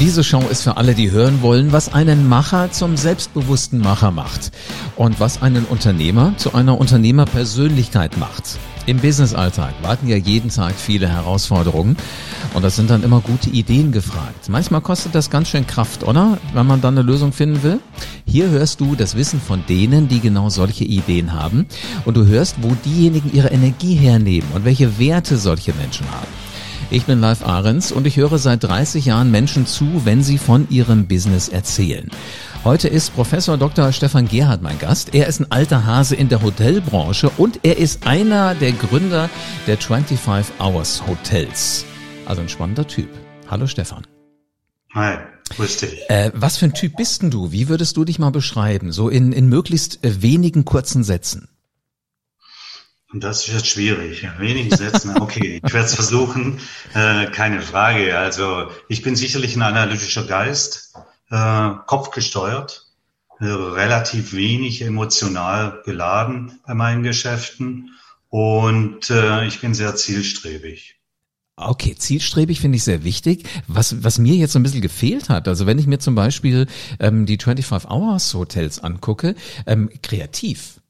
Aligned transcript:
Diese 0.00 0.24
Show 0.24 0.42
ist 0.50 0.62
für 0.62 0.76
alle, 0.76 0.94
die 0.94 1.10
hören 1.10 1.42
wollen, 1.42 1.72
was 1.72 1.92
einen 1.92 2.28
Macher 2.28 2.70
zum 2.70 2.96
selbstbewussten 2.96 3.80
Macher 3.80 4.10
macht 4.10 4.50
und 4.96 5.20
was 5.20 5.42
einen 5.42 5.64
Unternehmer 5.64 6.34
zu 6.36 6.54
einer 6.54 6.78
Unternehmerpersönlichkeit 6.78 8.16
macht. 8.16 8.58
Im 8.86 8.98
Businessalltag 8.98 9.72
warten 9.82 10.08
ja 10.08 10.16
jeden 10.16 10.50
Tag 10.50 10.74
viele 10.74 11.08
Herausforderungen 11.08 11.96
und 12.52 12.62
das 12.62 12.76
sind 12.76 12.90
dann 12.90 13.02
immer 13.02 13.20
gute 13.20 13.48
Ideen 13.50 13.92
gefragt. 13.92 14.48
Manchmal 14.48 14.82
kostet 14.82 15.14
das 15.14 15.30
ganz 15.30 15.48
schön 15.48 15.66
Kraft, 15.66 16.04
oder? 16.04 16.38
Wenn 16.52 16.66
man 16.66 16.80
dann 16.80 16.98
eine 16.98 17.06
Lösung 17.06 17.32
finden 17.32 17.62
will. 17.62 17.80
Hier 18.26 18.50
hörst 18.50 18.80
du 18.80 18.94
das 18.94 19.16
Wissen 19.16 19.40
von 19.40 19.64
denen, 19.68 20.08
die 20.08 20.20
genau 20.20 20.50
solche 20.50 20.84
Ideen 20.84 21.32
haben 21.32 21.66
und 22.04 22.16
du 22.16 22.26
hörst, 22.26 22.56
wo 22.60 22.76
diejenigen 22.84 23.32
ihre 23.32 23.48
Energie 23.48 23.94
hernehmen 23.94 24.48
und 24.54 24.64
welche 24.64 24.98
Werte 24.98 25.38
solche 25.38 25.72
Menschen 25.74 26.06
haben. 26.10 26.43
Ich 26.90 27.06
bin 27.06 27.20
Live 27.20 27.44
Ahrens 27.46 27.92
und 27.92 28.06
ich 28.06 28.16
höre 28.16 28.38
seit 28.38 28.62
30 28.62 29.06
Jahren 29.06 29.30
Menschen 29.30 29.66
zu, 29.66 30.04
wenn 30.04 30.22
sie 30.22 30.38
von 30.38 30.68
ihrem 30.68 31.06
Business 31.06 31.48
erzählen. 31.48 32.10
Heute 32.62 32.88
ist 32.88 33.14
Professor 33.14 33.56
Dr. 33.56 33.90
Stefan 33.92 34.28
Gerhard 34.28 34.62
mein 34.62 34.78
Gast. 34.78 35.14
Er 35.14 35.26
ist 35.26 35.40
ein 35.40 35.50
alter 35.50 35.86
Hase 35.86 36.14
in 36.14 36.28
der 36.28 36.42
Hotelbranche 36.42 37.30
und 37.36 37.60
er 37.62 37.78
ist 37.78 38.06
einer 38.06 38.54
der 38.54 38.72
Gründer 38.72 39.30
der 39.66 39.78
25 39.78 40.60
Hours 40.60 41.02
Hotels. 41.06 41.84
Also 42.26 42.42
ein 42.42 42.48
spannender 42.48 42.86
Typ. 42.86 43.08
Hallo 43.50 43.66
Stefan. 43.66 44.06
Hi, 44.94 45.18
grüß 45.56 45.78
dich. 45.78 46.08
Äh, 46.08 46.30
was 46.34 46.58
für 46.58 46.66
ein 46.66 46.74
Typ 46.74 46.96
bist 46.96 47.22
denn 47.22 47.30
du? 47.30 47.50
Wie 47.50 47.68
würdest 47.68 47.96
du 47.96 48.04
dich 48.04 48.18
mal 48.18 48.30
beschreiben? 48.30 48.92
So 48.92 49.08
in, 49.08 49.32
in 49.32 49.48
möglichst 49.48 50.04
äh, 50.04 50.22
wenigen 50.22 50.64
kurzen 50.64 51.02
Sätzen. 51.02 51.48
Und 53.14 53.22
das 53.22 53.46
ist 53.46 53.54
jetzt 53.54 53.68
schwierig. 53.68 54.24
In 54.24 54.40
wenigen 54.40 54.76
Sätzen, 54.76 55.16
okay, 55.20 55.60
ich 55.64 55.72
werde 55.72 55.86
es 55.86 55.94
versuchen, 55.94 56.58
äh, 56.94 57.26
keine 57.26 57.62
Frage. 57.62 58.18
Also 58.18 58.72
ich 58.88 59.02
bin 59.02 59.14
sicherlich 59.14 59.54
ein 59.54 59.62
analytischer 59.62 60.24
Geist 60.24 60.94
äh, 61.30 61.70
kopfgesteuert, 61.86 62.88
äh, 63.38 63.44
relativ 63.44 64.32
wenig 64.32 64.82
emotional 64.82 65.80
geladen 65.84 66.58
bei 66.66 66.74
meinen 66.74 67.04
Geschäften 67.04 67.92
und 68.30 69.08
äh, 69.10 69.46
ich 69.46 69.60
bin 69.60 69.74
sehr 69.74 69.94
zielstrebig. 69.94 70.96
Okay, 71.54 71.94
zielstrebig 71.94 72.60
finde 72.60 72.78
ich 72.78 72.82
sehr 72.82 73.04
wichtig. 73.04 73.46
Was, 73.68 74.02
was 74.02 74.18
mir 74.18 74.34
jetzt 74.34 74.54
so 74.54 74.58
ein 74.58 74.64
bisschen 74.64 74.80
gefehlt 74.80 75.28
hat, 75.28 75.46
also 75.46 75.66
wenn 75.66 75.78
ich 75.78 75.86
mir 75.86 76.00
zum 76.00 76.16
Beispiel 76.16 76.66
ähm, 76.98 77.26
die 77.26 77.38
25 77.38 77.88
Hours 77.88 78.34
Hotels 78.34 78.80
angucke, 78.80 79.36
ähm, 79.66 79.88
kreativ. 80.02 80.80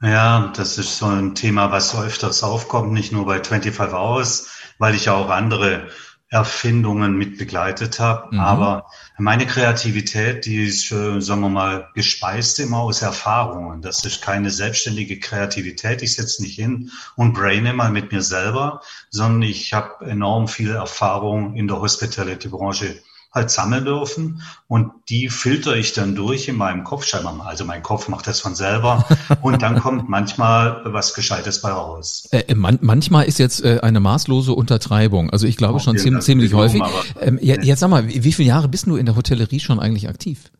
Ja, 0.00 0.52
das 0.56 0.78
ist 0.78 0.98
so 0.98 1.06
ein 1.06 1.34
Thema, 1.34 1.72
was 1.72 1.98
öfters 1.98 2.44
aufkommt, 2.44 2.92
nicht 2.92 3.10
nur 3.10 3.26
bei 3.26 3.42
25 3.42 3.92
Hours, 3.92 4.48
weil 4.78 4.94
ich 4.94 5.06
ja 5.06 5.14
auch 5.14 5.28
andere 5.28 5.88
Erfindungen 6.30 7.16
mit 7.16 7.38
begleitet 7.38 7.98
habe. 7.98 8.34
Mhm. 8.34 8.40
Aber 8.40 8.86
meine 9.16 9.46
Kreativität, 9.46 10.44
die 10.44 10.64
ist, 10.64 10.92
äh, 10.92 11.20
sagen 11.20 11.40
wir 11.40 11.48
mal, 11.48 11.88
gespeist 11.94 12.60
immer 12.60 12.78
aus 12.78 13.02
Erfahrungen. 13.02 13.82
Das 13.82 14.04
ist 14.04 14.22
keine 14.22 14.50
selbstständige 14.50 15.18
Kreativität. 15.18 16.02
Ich 16.02 16.14
setze 16.14 16.42
nicht 16.42 16.54
hin 16.56 16.90
und 17.16 17.32
braine 17.32 17.72
mal 17.72 17.90
mit 17.90 18.12
mir 18.12 18.22
selber, 18.22 18.82
sondern 19.10 19.42
ich 19.42 19.72
habe 19.72 20.04
enorm 20.04 20.48
viel 20.48 20.70
Erfahrung 20.70 21.56
in 21.56 21.66
der 21.66 21.80
Hospitality-Branche 21.80 23.02
halt 23.30 23.50
sammeln 23.50 23.84
dürfen. 23.84 24.42
Und 24.66 24.90
die 25.08 25.28
filter 25.28 25.76
ich 25.76 25.92
dann 25.92 26.14
durch 26.14 26.48
in 26.48 26.56
meinem 26.56 26.84
Kopf. 26.84 27.04
Scheinbar, 27.04 27.46
also 27.46 27.64
mein 27.64 27.82
Kopf 27.82 28.08
macht 28.08 28.26
das 28.26 28.40
von 28.40 28.54
selber. 28.54 29.04
Und 29.42 29.62
dann 29.62 29.80
kommt 29.80 30.08
manchmal 30.08 30.82
was 30.84 31.14
Gescheites 31.14 31.60
bei 31.60 31.70
raus. 31.70 32.28
Äh, 32.32 32.54
man, 32.54 32.78
manchmal 32.80 33.26
ist 33.26 33.38
jetzt 33.38 33.64
äh, 33.64 33.80
eine 33.82 34.00
maßlose 34.00 34.52
Untertreibung. 34.52 35.30
Also 35.30 35.46
ich 35.46 35.56
glaube 35.56 35.80
schon 35.80 35.98
ziemlich, 35.98 36.24
ziemlich 36.24 36.54
häufig. 36.54 36.82
Ähm, 37.20 37.38
jetzt, 37.40 37.64
jetzt 37.64 37.80
sag 37.80 37.90
mal, 37.90 38.08
wie, 38.08 38.24
wie 38.24 38.32
viele 38.32 38.48
Jahre 38.48 38.68
bist 38.68 38.86
du 38.86 38.96
in 38.96 39.06
der 39.06 39.16
Hotellerie 39.16 39.60
schon 39.60 39.78
eigentlich 39.78 40.08
aktiv? 40.08 40.50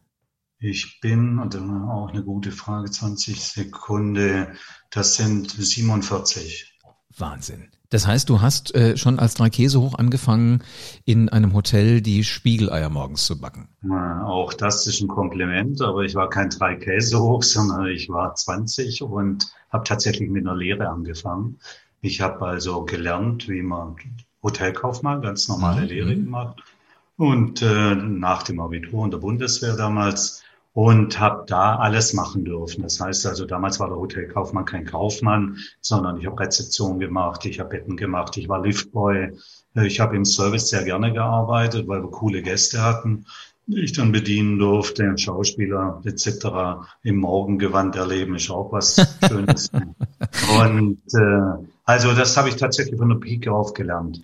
Ich 0.61 0.99
bin, 1.01 1.39
und 1.39 1.55
dann 1.55 1.89
auch 1.89 2.09
eine 2.09 2.25
gute 2.25 2.51
Frage, 2.51 2.91
20 2.91 3.41
Sekunde, 3.41 4.53
das 4.91 5.15
sind 5.15 5.51
47. 5.51 6.75
Wahnsinn. 7.17 7.71
Das 7.91 8.07
heißt, 8.07 8.29
du 8.29 8.43
hast 8.43 8.75
äh, 8.75 8.99
schon 8.99 9.19
als 9.19 9.35
drei 9.35 9.49
Käse 9.49 9.81
hoch 9.81 9.95
angefangen, 9.99 10.63
in 11.07 11.31
einem 11.31 11.55
Hotel 11.55 12.03
die 12.03 12.23
Spiegeleier 12.23 12.91
morgens 12.91 13.25
zu 13.25 13.41
backen. 13.41 13.69
Na, 13.81 14.27
auch 14.27 14.53
das 14.53 14.87
ist 14.87 15.01
ein 15.01 15.09
Kompliment, 15.09 15.81
aber 15.81 16.03
ich 16.03 16.15
war 16.15 16.29
kein 16.29 16.51
drei 16.51 16.75
Käse 16.75 17.19
hoch, 17.19 17.43
sondern 17.43 17.87
ich 17.87 18.11
war 18.11 18.35
20 18.35 19.03
und 19.03 19.47
habe 19.71 19.85
tatsächlich 19.85 20.29
mit 20.29 20.47
einer 20.47 20.57
Lehre 20.57 20.89
angefangen. 20.89 21.59
Ich 22.03 22.21
habe 22.21 22.45
also 22.47 22.85
gelernt, 22.85 23.49
wie 23.49 23.63
man 23.63 23.97
Hotelkaufmann, 24.43 25.23
ganz 25.23 25.49
normale 25.49 25.83
mhm. 25.83 25.89
Lehre 25.89 26.15
gemacht. 26.15 26.63
Und 27.17 27.63
äh, 27.63 27.95
nach 27.95 28.45
dem 28.45 28.61
Abitur 28.61 29.03
und 29.03 29.13
der 29.13 29.19
Bundeswehr 29.19 29.77
damals 29.77 30.45
und 30.73 31.19
habe 31.19 31.45
da 31.47 31.77
alles 31.77 32.13
machen 32.13 32.45
dürfen. 32.45 32.83
Das 32.83 33.01
heißt 33.01 33.27
also, 33.27 33.47
damals 33.47 33.81
war 33.81 33.89
der 33.89 33.97
Hotelkaufmann 33.97 34.65
kein 34.65 34.85
Kaufmann, 34.85 35.59
sondern 35.81 36.19
ich 36.19 36.27
habe 36.27 36.39
Rezeption 36.41 36.99
gemacht, 36.99 37.45
ich 37.47 37.59
habe 37.61 37.71
Betten 37.71 37.97
gemacht, 37.97 38.37
ich 38.37 38.49
war 38.49 38.63
Liftboy, 38.63 39.33
ich 39.75 40.01
habe 40.01 40.17
im 40.17 40.25
Service 40.25 40.69
sehr 40.69 40.85
gerne 40.85 41.13
gearbeitet, 41.13 41.89
weil 41.89 42.03
wir 42.03 42.11
coole 42.11 42.43
Gäste 42.43 42.83
hatten, 42.83 43.27
die 43.67 43.81
ich 43.81 43.93
dann 43.93 44.13
bedienen 44.13 44.59
durfte, 44.59 45.17
Schauspieler 45.17 46.01
etc. 46.05 46.87
Im 47.03 47.17
Morgengewand 47.17 47.97
erleben 47.97 48.35
ist 48.35 48.51
auch 48.51 48.73
was 48.73 49.19
Schönes. 49.27 49.71
Und 50.61 51.01
äh, 51.15 51.67
also 51.89 52.13
das 52.13 52.37
habe 52.37 52.51
ich 52.51 52.57
tatsächlich 52.57 52.99
von 52.99 53.09
der 53.09 53.17
Pike 53.17 53.51
auf 53.51 53.73
gelernt. 53.73 54.21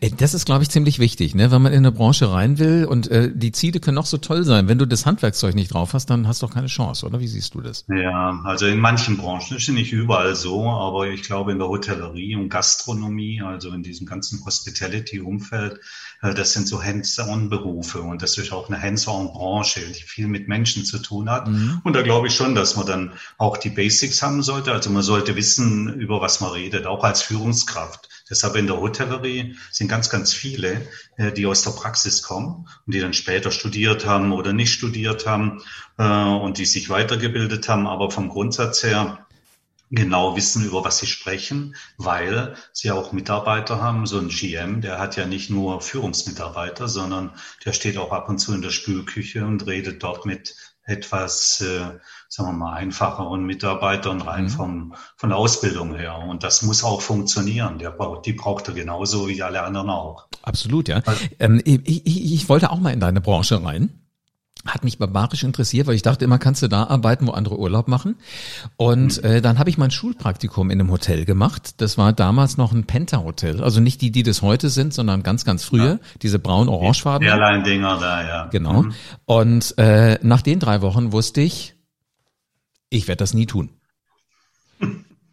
Äh, 0.00 0.10
das 0.16 0.34
ist, 0.34 0.46
glaube 0.46 0.62
ich, 0.62 0.70
ziemlich 0.70 1.00
wichtig, 1.00 1.34
ne? 1.34 1.50
wenn 1.50 1.60
man 1.60 1.72
in 1.72 1.78
eine 1.78 1.90
Branche 1.90 2.30
rein 2.30 2.60
will 2.60 2.84
und 2.84 3.10
äh, 3.10 3.32
die 3.34 3.50
Ziele 3.50 3.80
können 3.80 3.96
noch 3.96 4.06
so 4.06 4.18
toll 4.18 4.44
sein. 4.44 4.68
Wenn 4.68 4.78
du 4.78 4.86
das 4.86 5.04
Handwerkszeug 5.04 5.56
nicht 5.56 5.74
drauf 5.74 5.94
hast, 5.94 6.10
dann 6.10 6.28
hast 6.28 6.42
du 6.42 6.46
auch 6.46 6.54
keine 6.54 6.68
Chance, 6.68 7.04
oder? 7.04 7.18
Wie 7.18 7.26
siehst 7.26 7.56
du 7.56 7.60
das? 7.60 7.84
Ja, 7.88 8.40
also 8.44 8.66
in 8.66 8.78
manchen 8.78 9.16
Branchen 9.16 9.56
ist 9.56 9.68
nicht 9.68 9.92
überall 9.92 10.36
so, 10.36 10.68
aber 10.70 11.08
ich 11.08 11.24
glaube 11.24 11.50
in 11.50 11.58
der 11.58 11.66
Hotellerie 11.66 12.36
und 12.36 12.50
Gastronomie, 12.50 13.42
also 13.42 13.72
in 13.72 13.82
diesem 13.82 14.06
ganzen 14.06 14.44
Hospitality-Umfeld, 14.46 15.80
äh, 16.22 16.34
das 16.34 16.52
sind 16.52 16.68
so 16.68 16.80
Hands-on-Berufe 16.80 18.00
und 18.00 18.22
das 18.22 18.38
ist 18.38 18.52
auch 18.52 18.68
eine 18.68 18.80
Hands-on-Branche, 18.80 19.80
die 19.80 20.02
viel 20.02 20.28
mit 20.28 20.46
Menschen 20.46 20.84
zu 20.84 21.00
tun 21.00 21.28
hat. 21.28 21.48
Mhm. 21.48 21.80
Und 21.82 21.96
da 21.96 22.02
glaube 22.02 22.28
ich 22.28 22.36
schon, 22.36 22.54
dass 22.54 22.76
man 22.76 22.86
dann 22.86 23.12
auch 23.38 23.56
die 23.56 23.70
Basics 23.70 24.22
haben 24.22 24.44
sollte. 24.44 24.70
Also 24.70 24.90
man 24.90 25.02
sollte 25.02 25.34
wissen, 25.34 25.92
über 25.94 26.20
was 26.20 26.40
man 26.40 26.52
redet, 26.52 26.86
auch 26.86 27.07
als 27.08 27.22
Führungskraft. 27.22 28.08
Deshalb 28.30 28.56
in 28.56 28.66
der 28.66 28.80
Hotellerie 28.80 29.56
sind 29.70 29.88
ganz, 29.88 30.10
ganz 30.10 30.32
viele, 30.32 30.86
äh, 31.16 31.32
die 31.32 31.46
aus 31.46 31.62
der 31.62 31.70
Praxis 31.70 32.22
kommen 32.22 32.68
und 32.86 32.94
die 32.94 33.00
dann 33.00 33.14
später 33.14 33.50
studiert 33.50 34.06
haben 34.06 34.32
oder 34.32 34.52
nicht 34.52 34.72
studiert 34.72 35.26
haben 35.26 35.62
äh, 35.98 36.04
und 36.04 36.58
die 36.58 36.66
sich 36.66 36.90
weitergebildet 36.90 37.68
haben. 37.68 37.86
Aber 37.86 38.10
vom 38.10 38.28
Grundsatz 38.28 38.82
her 38.82 39.26
genau 39.90 40.36
wissen, 40.36 40.64
über 40.64 40.84
was 40.84 40.98
sie 40.98 41.06
sprechen, 41.06 41.74
weil 41.96 42.56
sie 42.72 42.90
auch 42.90 43.12
Mitarbeiter 43.12 43.80
haben. 43.80 44.06
So 44.06 44.18
ein 44.18 44.28
GM, 44.28 44.80
der 44.80 44.98
hat 44.98 45.16
ja 45.16 45.26
nicht 45.26 45.50
nur 45.50 45.80
Führungsmitarbeiter, 45.80 46.88
sondern 46.88 47.32
der 47.64 47.72
steht 47.72 47.96
auch 47.96 48.12
ab 48.12 48.28
und 48.28 48.38
zu 48.38 48.54
in 48.54 48.62
der 48.62 48.70
Spülküche 48.70 49.44
und 49.46 49.66
redet 49.66 50.02
dort 50.02 50.26
mit 50.26 50.54
etwas, 50.88 51.60
äh, 51.60 51.98
sagen 52.28 52.50
wir 52.50 52.52
mal, 52.52 52.74
einfacheren 52.74 53.44
Mitarbeitern 53.44 54.22
rein 54.22 54.44
mhm. 54.44 54.48
vom, 54.48 54.94
von 55.16 55.28
der 55.28 55.38
Ausbildung 55.38 55.94
her. 55.94 56.18
Und 56.18 56.42
das 56.42 56.62
muss 56.62 56.82
auch 56.82 57.02
funktionieren. 57.02 57.78
Der 57.78 57.90
braucht, 57.90 58.26
die 58.26 58.32
braucht 58.32 58.68
er 58.68 58.74
genauso 58.74 59.28
wie 59.28 59.42
alle 59.42 59.62
anderen 59.62 59.90
auch. 59.90 60.26
Absolut, 60.42 60.88
ja. 60.88 61.02
Also, 61.04 61.24
ähm, 61.38 61.60
ich, 61.64 62.06
ich, 62.06 62.32
ich 62.32 62.48
wollte 62.48 62.70
auch 62.70 62.80
mal 62.80 62.92
in 62.92 63.00
deine 63.00 63.20
Branche 63.20 63.62
rein 63.62 63.97
hat 64.68 64.84
mich 64.84 64.98
barbarisch 64.98 65.44
interessiert, 65.44 65.86
weil 65.86 65.94
ich 65.94 66.02
dachte 66.02 66.24
immer, 66.24 66.38
kannst 66.38 66.62
du 66.62 66.68
da 66.68 66.84
arbeiten, 66.84 67.26
wo 67.26 67.32
andere 67.32 67.58
Urlaub 67.58 67.88
machen. 67.88 68.16
Und 68.76 69.22
äh, 69.24 69.40
dann 69.40 69.58
habe 69.58 69.70
ich 69.70 69.78
mein 69.78 69.90
Schulpraktikum 69.90 70.70
in 70.70 70.80
einem 70.80 70.90
Hotel 70.90 71.24
gemacht. 71.24 71.80
Das 71.80 71.98
war 71.98 72.12
damals 72.12 72.56
noch 72.56 72.72
ein 72.72 72.84
Penta-Hotel. 72.84 73.62
Also 73.62 73.80
nicht 73.80 74.00
die, 74.00 74.10
die 74.10 74.22
das 74.22 74.42
heute 74.42 74.70
sind, 74.70 74.94
sondern 74.94 75.22
ganz, 75.22 75.44
ganz 75.44 75.64
früher. 75.64 75.92
Ja. 75.92 75.98
Diese 76.22 76.38
braun-orangefarben. 76.38 77.26
Airline-Dinger 77.26 77.98
da, 77.98 78.26
ja. 78.26 78.46
Genau. 78.46 78.82
Mhm. 78.82 78.94
Und 79.24 79.74
äh, 79.78 80.18
nach 80.22 80.42
den 80.42 80.60
drei 80.60 80.82
Wochen 80.82 81.12
wusste 81.12 81.40
ich, 81.40 81.74
ich 82.90 83.08
werde 83.08 83.18
das 83.18 83.34
nie 83.34 83.46
tun. 83.46 83.70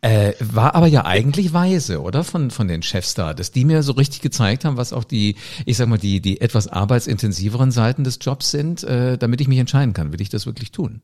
Äh, 0.05 0.35
war 0.39 0.75
aber 0.75 0.85
ja 0.85 1.03
eigentlich 1.05 1.51
weise, 1.51 1.99
oder? 1.99 2.23
Von, 2.23 2.51
von 2.51 2.67
den 2.67 2.83
Chefs 2.83 3.15
da, 3.15 3.33
dass 3.33 3.51
die 3.51 3.65
mir 3.65 3.81
so 3.81 3.93
richtig 3.93 4.21
gezeigt 4.21 4.63
haben, 4.63 4.77
was 4.77 4.93
auch 4.93 5.03
die, 5.03 5.35
ich 5.65 5.77
sag 5.77 5.87
mal, 5.87 5.97
die, 5.97 6.21
die 6.21 6.41
etwas 6.41 6.67
arbeitsintensiveren 6.67 7.71
Seiten 7.71 8.03
des 8.03 8.19
Jobs 8.21 8.51
sind, 8.51 8.83
äh, 8.83 9.17
damit 9.17 9.41
ich 9.41 9.47
mich 9.47 9.57
entscheiden 9.57 9.93
kann, 9.93 10.13
will 10.13 10.21
ich 10.21 10.29
das 10.29 10.45
wirklich 10.45 10.71
tun? 10.71 11.01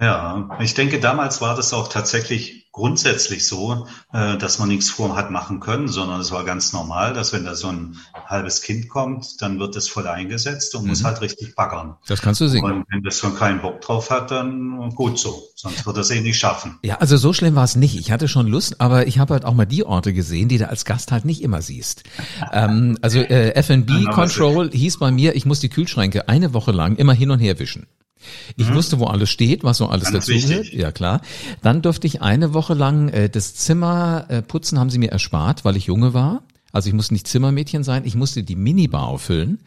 Ja, 0.00 0.48
ich 0.60 0.74
denke, 0.74 1.00
damals 1.00 1.40
war 1.40 1.56
das 1.56 1.72
auch 1.72 1.88
tatsächlich 1.88 2.68
grundsätzlich 2.78 3.48
so, 3.48 3.86
äh, 4.12 4.38
dass 4.38 4.60
man 4.60 4.68
nichts 4.68 4.88
vor 4.88 5.16
hat 5.16 5.32
machen 5.32 5.58
können, 5.58 5.88
sondern 5.88 6.20
es 6.20 6.30
war 6.30 6.44
ganz 6.44 6.72
normal, 6.72 7.12
dass 7.12 7.32
wenn 7.32 7.44
da 7.44 7.56
so 7.56 7.68
ein 7.68 7.96
halbes 8.26 8.62
Kind 8.62 8.88
kommt, 8.88 9.42
dann 9.42 9.58
wird 9.58 9.74
das 9.74 9.88
voll 9.88 10.06
eingesetzt 10.06 10.76
und 10.76 10.82
mhm. 10.82 10.90
muss 10.90 11.02
halt 11.02 11.20
richtig 11.20 11.56
baggern. 11.56 11.96
Das 12.06 12.22
kannst 12.22 12.40
du 12.40 12.46
sehen. 12.46 12.62
Und 12.62 12.84
wenn 12.90 13.02
das 13.02 13.18
schon 13.18 13.34
keinen 13.34 13.60
Bock 13.60 13.80
drauf 13.80 14.10
hat, 14.10 14.30
dann 14.30 14.90
gut 14.94 15.18
so. 15.18 15.42
Sonst 15.56 15.84
wird 15.86 15.96
das 15.96 16.10
eh 16.10 16.20
nicht 16.20 16.38
schaffen. 16.38 16.78
Ja, 16.84 16.98
also 16.98 17.16
so 17.16 17.32
schlimm 17.32 17.56
war 17.56 17.64
es 17.64 17.74
nicht. 17.74 17.98
Ich 17.98 18.12
hatte 18.12 18.28
schon 18.28 18.46
Lust, 18.46 18.80
aber 18.80 19.08
ich 19.08 19.18
habe 19.18 19.34
halt 19.34 19.44
auch 19.44 19.54
mal 19.54 19.66
die 19.66 19.84
Orte 19.84 20.12
gesehen, 20.12 20.48
die 20.48 20.58
du 20.58 20.68
als 20.68 20.84
Gast 20.84 21.10
halt 21.10 21.24
nicht 21.24 21.42
immer 21.42 21.62
siehst. 21.62 22.04
ähm, 22.52 22.96
also 23.02 23.18
äh, 23.18 23.54
F&B 23.56 24.04
Control 24.04 24.70
hieß 24.70 24.98
bei 24.98 25.10
mir, 25.10 25.34
ich 25.34 25.46
muss 25.46 25.58
die 25.58 25.68
Kühlschränke 25.68 26.28
eine 26.28 26.54
Woche 26.54 26.70
lang 26.70 26.94
immer 26.94 27.12
hin 27.12 27.32
und 27.32 27.40
her 27.40 27.58
wischen. 27.58 27.88
Ich 28.56 28.68
mhm. 28.68 28.74
wusste, 28.74 28.98
wo 28.98 29.06
alles 29.06 29.30
steht, 29.30 29.64
was 29.64 29.78
so 29.78 29.86
alles 29.86 30.10
dazu 30.10 30.32
gehört. 30.32 30.72
Ja, 30.72 30.92
klar. 30.92 31.20
Dann 31.62 31.82
durfte 31.82 32.06
ich 32.06 32.22
eine 32.22 32.54
Woche 32.54 32.74
lang 32.74 33.08
äh, 33.08 33.28
das 33.28 33.54
Zimmer 33.54 34.26
äh, 34.28 34.42
putzen, 34.42 34.78
haben 34.78 34.90
sie 34.90 34.98
mir 34.98 35.10
erspart, 35.10 35.64
weil 35.64 35.76
ich 35.76 35.86
junge 35.86 36.14
war. 36.14 36.42
Also 36.70 36.88
ich 36.88 36.94
musste 36.94 37.14
nicht 37.14 37.26
Zimmermädchen 37.26 37.82
sein, 37.82 38.04
ich 38.04 38.14
musste 38.14 38.42
die 38.42 38.56
Minibar 38.56 39.06
auffüllen. 39.06 39.60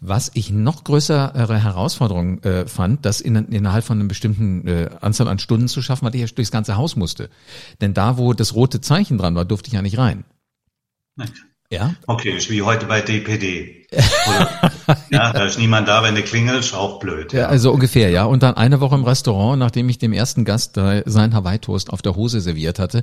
Was 0.00 0.30
ich 0.34 0.50
noch 0.50 0.84
größere 0.84 1.62
Herausforderung 1.62 2.42
äh, 2.44 2.66
fand, 2.66 3.04
das 3.04 3.20
in, 3.20 3.34
innerhalb 3.34 3.84
von 3.84 3.98
einer 3.98 4.08
bestimmten 4.08 4.66
äh, 4.66 4.90
Anzahl 5.00 5.26
an 5.28 5.40
Stunden 5.40 5.68
zu 5.68 5.82
schaffen, 5.82 6.06
weil 6.06 6.14
ich 6.14 6.20
ja 6.20 6.26
durchs 6.28 6.52
ganze 6.52 6.76
Haus 6.76 6.94
musste. 6.94 7.30
Denn 7.80 7.94
da, 7.94 8.16
wo 8.16 8.32
das 8.32 8.54
rote 8.54 8.80
Zeichen 8.80 9.18
dran 9.18 9.34
war, 9.34 9.44
durfte 9.44 9.68
ich 9.68 9.74
ja 9.74 9.82
nicht 9.82 9.98
rein. 9.98 10.24
Nein. 11.16 11.30
Ja. 11.70 11.94
Okay, 12.06 12.36
ist 12.36 12.50
wie 12.50 12.62
heute 12.62 12.86
bei 12.86 13.00
DPD. 13.00 13.86
Ja, 15.10 15.32
da 15.32 15.44
ist 15.44 15.58
niemand 15.58 15.88
da, 15.88 16.02
wenn 16.02 16.14
du 16.14 16.22
klingelst, 16.22 16.74
auch 16.74 16.98
blöd. 16.98 17.32
Ja, 17.32 17.46
also 17.46 17.72
ungefähr, 17.72 18.10
ja. 18.10 18.24
Und 18.24 18.42
dann 18.42 18.54
eine 18.56 18.80
Woche 18.80 18.94
im 18.94 19.04
Restaurant, 19.04 19.58
nachdem 19.58 19.88
ich 19.88 19.98
dem 19.98 20.12
ersten 20.12 20.44
Gast 20.44 20.76
äh, 20.76 21.02
sein 21.06 21.34
Hawaii-Toast 21.34 21.90
auf 21.90 22.02
der 22.02 22.14
Hose 22.14 22.40
serviert 22.40 22.78
hatte, 22.78 23.02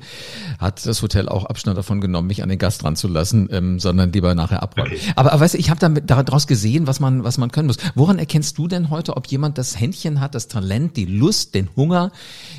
hat 0.59 0.85
das 0.85 1.01
Hotel 1.01 1.27
auch 1.29 1.45
Abstand 1.45 1.77
davon 1.77 2.01
genommen, 2.01 2.27
mich 2.27 2.43
an 2.43 2.49
den 2.49 2.57
Gast 2.57 2.83
ranzulassen, 2.83 3.49
ähm, 3.51 3.79
sondern 3.79 4.11
lieber 4.11 4.35
nachher 4.35 4.63
abräumen. 4.63 4.93
Okay. 4.93 5.01
Aber, 5.15 5.33
aber 5.33 5.41
weißt 5.41 5.55
du, 5.55 5.57
ich 5.57 5.69
habe 5.69 5.79
damit 5.79 6.09
daraus 6.09 6.47
gesehen, 6.47 6.87
was 6.87 6.99
man, 6.99 7.23
was 7.23 7.37
man 7.37 7.51
können 7.51 7.67
muss. 7.67 7.77
Woran 7.95 8.19
erkennst 8.19 8.57
du 8.57 8.67
denn 8.67 8.89
heute, 8.89 9.17
ob 9.17 9.27
jemand 9.27 9.57
das 9.57 9.79
Händchen 9.79 10.19
hat, 10.19 10.35
das 10.35 10.47
Talent, 10.47 10.95
die 10.97 11.05
Lust, 11.05 11.55
den 11.55 11.69
Hunger, 11.75 12.11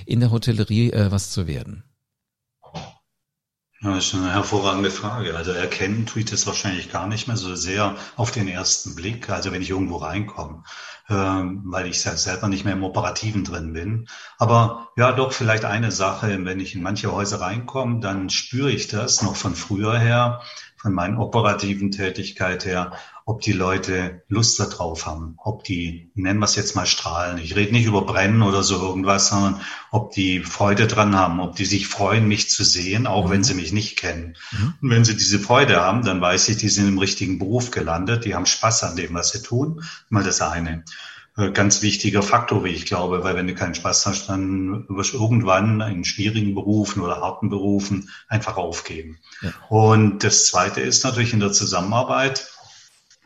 in 0.06 0.20
der 0.20 0.30
Hotellerie 0.30 0.90
äh, 0.90 1.10
was 1.10 1.30
zu 1.30 1.46
werden? 1.46 1.84
Ja, 3.84 3.94
das 3.96 4.06
ist 4.06 4.14
eine 4.14 4.32
hervorragende 4.32 4.90
Frage. 4.90 5.36
Also 5.36 5.50
erkennen 5.52 6.06
tue 6.06 6.22
ich 6.22 6.30
das 6.30 6.46
wahrscheinlich 6.46 6.90
gar 6.90 7.06
nicht 7.06 7.28
mehr 7.28 7.36
so 7.36 7.54
sehr 7.54 7.96
auf 8.16 8.30
den 8.30 8.48
ersten 8.48 8.94
Blick. 8.94 9.28
Also 9.28 9.52
wenn 9.52 9.60
ich 9.60 9.68
irgendwo 9.68 9.96
reinkomme, 9.96 10.64
ähm, 11.10 11.62
weil 11.66 11.86
ich 11.86 12.00
selber 12.00 12.48
nicht 12.48 12.64
mehr 12.64 12.72
im 12.72 12.82
Operativen 12.82 13.44
drin 13.44 13.74
bin. 13.74 14.08
Aber 14.38 14.88
ja, 14.96 15.12
doch 15.12 15.32
vielleicht 15.32 15.66
eine 15.66 15.92
Sache, 15.92 16.46
wenn 16.46 16.60
ich 16.60 16.74
in 16.74 16.82
manche 16.82 17.12
Häuser 17.12 17.42
reinkomme, 17.42 18.00
dann 18.00 18.30
spüre 18.30 18.70
ich 18.70 18.88
das 18.88 19.20
noch 19.20 19.36
von 19.36 19.54
früher 19.54 19.98
her, 19.98 20.40
von 20.84 20.92
meiner 20.92 21.18
operativen 21.18 21.92
Tätigkeit 21.92 22.66
her, 22.66 22.92
ob 23.24 23.40
die 23.40 23.54
Leute 23.54 24.22
Lust 24.28 24.60
darauf 24.60 25.06
haben, 25.06 25.36
ob 25.38 25.64
die, 25.64 26.10
nennen 26.14 26.40
wir 26.40 26.44
es 26.44 26.56
jetzt 26.56 26.76
mal 26.76 26.84
strahlen. 26.84 27.38
Ich 27.38 27.56
rede 27.56 27.72
nicht 27.72 27.86
über 27.86 28.02
Brennen 28.02 28.42
oder 28.42 28.62
so 28.62 28.78
irgendwas, 28.78 29.30
sondern 29.30 29.62
ob 29.90 30.10
die 30.10 30.40
Freude 30.40 30.86
dran 30.86 31.16
haben, 31.16 31.40
ob 31.40 31.56
die 31.56 31.64
sich 31.64 31.88
freuen, 31.88 32.28
mich 32.28 32.50
zu 32.50 32.64
sehen, 32.64 33.06
auch 33.06 33.28
mhm. 33.28 33.30
wenn 33.30 33.44
sie 33.44 33.54
mich 33.54 33.72
nicht 33.72 33.96
kennen. 33.96 34.36
Mhm. 34.52 34.74
Und 34.82 34.90
wenn 34.90 35.06
sie 35.06 35.16
diese 35.16 35.38
Freude 35.38 35.80
haben, 35.80 36.04
dann 36.04 36.20
weiß 36.20 36.50
ich, 36.50 36.58
die 36.58 36.68
sind 36.68 36.86
im 36.86 36.98
richtigen 36.98 37.38
Beruf 37.38 37.70
gelandet, 37.70 38.26
die 38.26 38.34
haben 38.34 38.44
Spaß 38.44 38.84
an 38.84 38.94
dem, 38.94 39.14
was 39.14 39.30
sie 39.30 39.40
tun. 39.40 39.82
Mal 40.10 40.22
das 40.22 40.42
eine 40.42 40.84
ganz 41.52 41.82
wichtiger 41.82 42.22
Faktor, 42.22 42.64
wie 42.64 42.70
ich 42.70 42.86
glaube, 42.86 43.24
weil 43.24 43.34
wenn 43.34 43.48
du 43.48 43.54
keinen 43.54 43.74
Spaß 43.74 44.06
hast, 44.06 44.28
dann 44.28 44.86
wirst 44.88 45.14
du 45.14 45.18
irgendwann 45.18 45.80
in 45.80 46.04
schwierigen 46.04 46.54
Berufen 46.54 47.02
oder 47.02 47.20
harten 47.20 47.48
Berufen 47.48 48.08
einfach 48.28 48.56
aufgeben. 48.56 49.18
Ja. 49.42 49.52
Und 49.68 50.22
das 50.22 50.46
Zweite 50.46 50.80
ist 50.80 51.04
natürlich 51.04 51.32
in 51.32 51.40
der 51.40 51.52
Zusammenarbeit, 51.52 52.48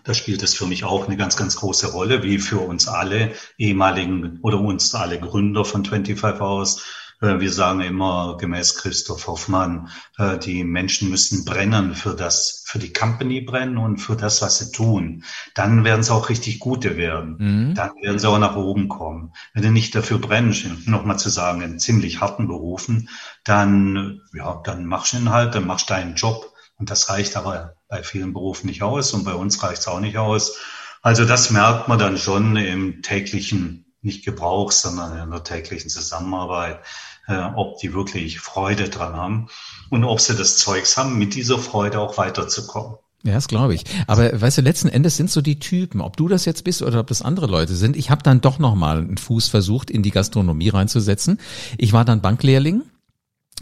da 0.04 0.14
spielt 0.14 0.42
es 0.42 0.54
für 0.54 0.64
mich 0.64 0.84
auch 0.84 1.06
eine 1.06 1.18
ganz, 1.18 1.36
ganz 1.36 1.56
große 1.56 1.92
Rolle, 1.92 2.22
wie 2.22 2.38
für 2.38 2.60
uns 2.60 2.88
alle 2.88 3.34
ehemaligen 3.58 4.38
oder 4.40 4.58
uns 4.58 4.94
alle 4.94 5.20
Gründer 5.20 5.66
von 5.66 5.84
25 5.84 6.40
Hours. 6.40 6.82
Äh, 7.20 7.40
wir 7.40 7.52
sagen 7.52 7.80
immer 7.80 8.36
gemäß 8.38 8.76
Christoph 8.76 9.26
Hoffmann, 9.26 9.88
äh, 10.18 10.38
die 10.38 10.64
Menschen 10.64 11.10
müssen 11.10 11.44
brennen 11.44 11.94
für 11.94 12.14
das, 12.14 12.62
für 12.66 12.78
die 12.78 12.92
Company 12.92 13.40
brennen 13.40 13.78
und 13.78 13.98
für 13.98 14.16
das, 14.16 14.42
was 14.42 14.58
sie 14.58 14.70
tun. 14.72 15.24
Dann 15.54 15.84
werden 15.84 16.00
es 16.00 16.10
auch 16.10 16.28
richtig 16.28 16.60
gute 16.60 16.96
werden. 16.96 17.36
Mhm. 17.38 17.74
Dann 17.74 17.90
werden 18.00 18.18
sie 18.18 18.28
auch 18.28 18.38
nach 18.38 18.56
oben 18.56 18.88
kommen. 18.88 19.32
Wenn 19.54 19.62
du 19.62 19.70
nicht 19.70 19.94
dafür 19.94 20.18
brennst, 20.18 20.66
nochmal 20.86 21.18
zu 21.18 21.28
sagen, 21.28 21.62
in 21.62 21.78
ziemlich 21.78 22.20
harten 22.20 22.46
Berufen, 22.46 23.08
dann, 23.44 24.20
ja, 24.34 24.60
dann 24.64 24.86
machst 24.86 25.12
du 25.12 25.18
ihn 25.18 25.30
halt, 25.30 25.54
dann 25.54 25.66
machst 25.66 25.90
du 25.90 25.94
deinen 25.94 26.14
Job. 26.14 26.52
Und 26.76 26.90
das 26.90 27.10
reicht 27.10 27.36
aber 27.36 27.74
bei 27.88 28.04
vielen 28.04 28.32
Berufen 28.32 28.68
nicht 28.68 28.82
aus 28.82 29.12
und 29.12 29.24
bei 29.24 29.34
uns 29.34 29.62
reicht 29.62 29.80
es 29.80 29.88
auch 29.88 29.98
nicht 29.98 30.18
aus. 30.18 30.58
Also 31.02 31.24
das 31.24 31.50
merkt 31.50 31.88
man 31.88 31.98
dann 31.98 32.18
schon 32.18 32.56
im 32.56 33.02
täglichen, 33.02 33.87
nicht 34.02 34.24
Gebrauch, 34.24 34.72
sondern 34.72 35.18
in 35.18 35.30
der 35.30 35.44
täglichen 35.44 35.90
Zusammenarbeit, 35.90 36.80
äh, 37.26 37.38
ob 37.56 37.78
die 37.78 37.92
wirklich 37.92 38.40
Freude 38.40 38.88
dran 38.88 39.14
haben 39.14 39.48
und 39.90 40.04
ob 40.04 40.20
sie 40.20 40.36
das 40.36 40.56
Zeugs 40.56 40.96
haben, 40.96 41.18
mit 41.18 41.34
dieser 41.34 41.58
Freude 41.58 42.00
auch 42.00 42.16
weiterzukommen. 42.18 42.96
Ja, 43.24 43.34
das 43.34 43.48
glaube 43.48 43.74
ich. 43.74 43.84
Aber 44.06 44.40
weißt 44.40 44.58
du, 44.58 44.62
letzten 44.62 44.88
Endes 44.88 45.16
sind 45.16 45.30
so 45.30 45.40
die 45.40 45.58
Typen, 45.58 46.00
ob 46.00 46.16
du 46.16 46.28
das 46.28 46.44
jetzt 46.44 46.62
bist 46.62 46.82
oder 46.82 47.00
ob 47.00 47.08
das 47.08 47.20
andere 47.20 47.46
Leute 47.46 47.74
sind. 47.74 47.96
Ich 47.96 48.10
habe 48.10 48.22
dann 48.22 48.40
doch 48.40 48.60
nochmal 48.60 48.98
einen 48.98 49.18
Fuß 49.18 49.48
versucht, 49.48 49.90
in 49.90 50.04
die 50.04 50.12
Gastronomie 50.12 50.68
reinzusetzen. 50.68 51.40
Ich 51.78 51.92
war 51.92 52.04
dann 52.04 52.20
Banklehrling 52.20 52.84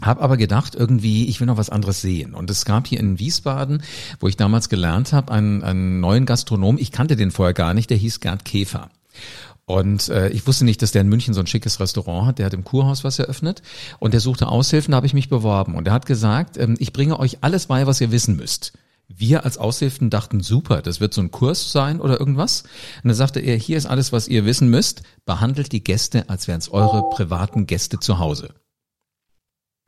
hab 0.01 0.21
aber 0.21 0.37
gedacht, 0.37 0.75
irgendwie, 0.75 1.27
ich 1.27 1.39
will 1.39 1.47
noch 1.47 1.57
was 1.57 1.71
anderes 1.71 2.01
sehen. 2.01 2.35
Und 2.35 2.49
es 2.51 2.65
gab 2.65 2.87
hier 2.87 2.99
in 2.99 3.17
Wiesbaden, 3.17 3.81
wo 4.19 4.27
ich 4.27 4.37
damals 4.37 4.69
gelernt 4.69 5.11
habe, 5.11 5.31
einen, 5.31 5.63
einen 5.63 5.99
neuen 5.99 6.25
Gastronom. 6.25 6.77
Ich 6.77 6.91
kannte 6.91 7.15
den 7.15 7.31
vorher 7.31 7.53
gar 7.53 7.73
nicht, 7.73 7.89
der 7.89 7.97
hieß 7.97 8.19
Gerd 8.19 8.45
Käfer. 8.45 8.89
Und 9.69 10.07
äh, 10.07 10.29
ich 10.29 10.47
wusste 10.47 10.63
nicht, 10.63 10.81
dass 10.81 10.93
der 10.93 11.01
in 11.01 11.09
München 11.09 11.33
so 11.33 11.41
ein 11.41 11.47
schickes 11.47 11.81
Restaurant 11.81 12.25
hat. 12.25 12.39
Der 12.39 12.45
hat 12.45 12.53
im 12.53 12.63
Kurhaus 12.63 13.03
was 13.03 13.19
eröffnet 13.19 13.61
und 13.99 14.13
der 14.13 14.21
suchte 14.21 14.47
Aushilfen, 14.47 14.93
da 14.93 14.95
habe 14.95 15.07
ich 15.07 15.13
mich 15.13 15.27
beworben. 15.27 15.75
Und 15.75 15.87
er 15.87 15.93
hat 15.93 16.05
gesagt, 16.05 16.55
ähm, 16.57 16.77
ich 16.79 16.93
bringe 16.93 17.19
euch 17.19 17.39
alles 17.41 17.65
bei, 17.65 17.85
was 17.85 17.99
ihr 17.99 18.09
wissen 18.09 18.37
müsst. 18.37 18.71
Wir 19.09 19.43
als 19.43 19.57
Aushilfen 19.57 20.09
dachten, 20.09 20.39
super, 20.39 20.81
das 20.81 21.01
wird 21.01 21.13
so 21.13 21.19
ein 21.19 21.31
Kurs 21.31 21.73
sein 21.73 21.99
oder 21.99 22.17
irgendwas. 22.17 22.61
Und 23.03 23.09
dann 23.09 23.15
sagte 23.15 23.41
er, 23.41 23.57
hier 23.57 23.77
ist 23.77 23.87
alles, 23.87 24.13
was 24.13 24.29
ihr 24.29 24.45
wissen 24.45 24.69
müsst. 24.69 25.03
Behandelt 25.25 25.73
die 25.73 25.83
Gäste, 25.83 26.29
als 26.29 26.47
wären 26.47 26.59
es 26.59 26.71
eure 26.71 27.09
privaten 27.09 27.67
Gäste 27.67 27.99
zu 27.99 28.19
Hause. 28.19 28.53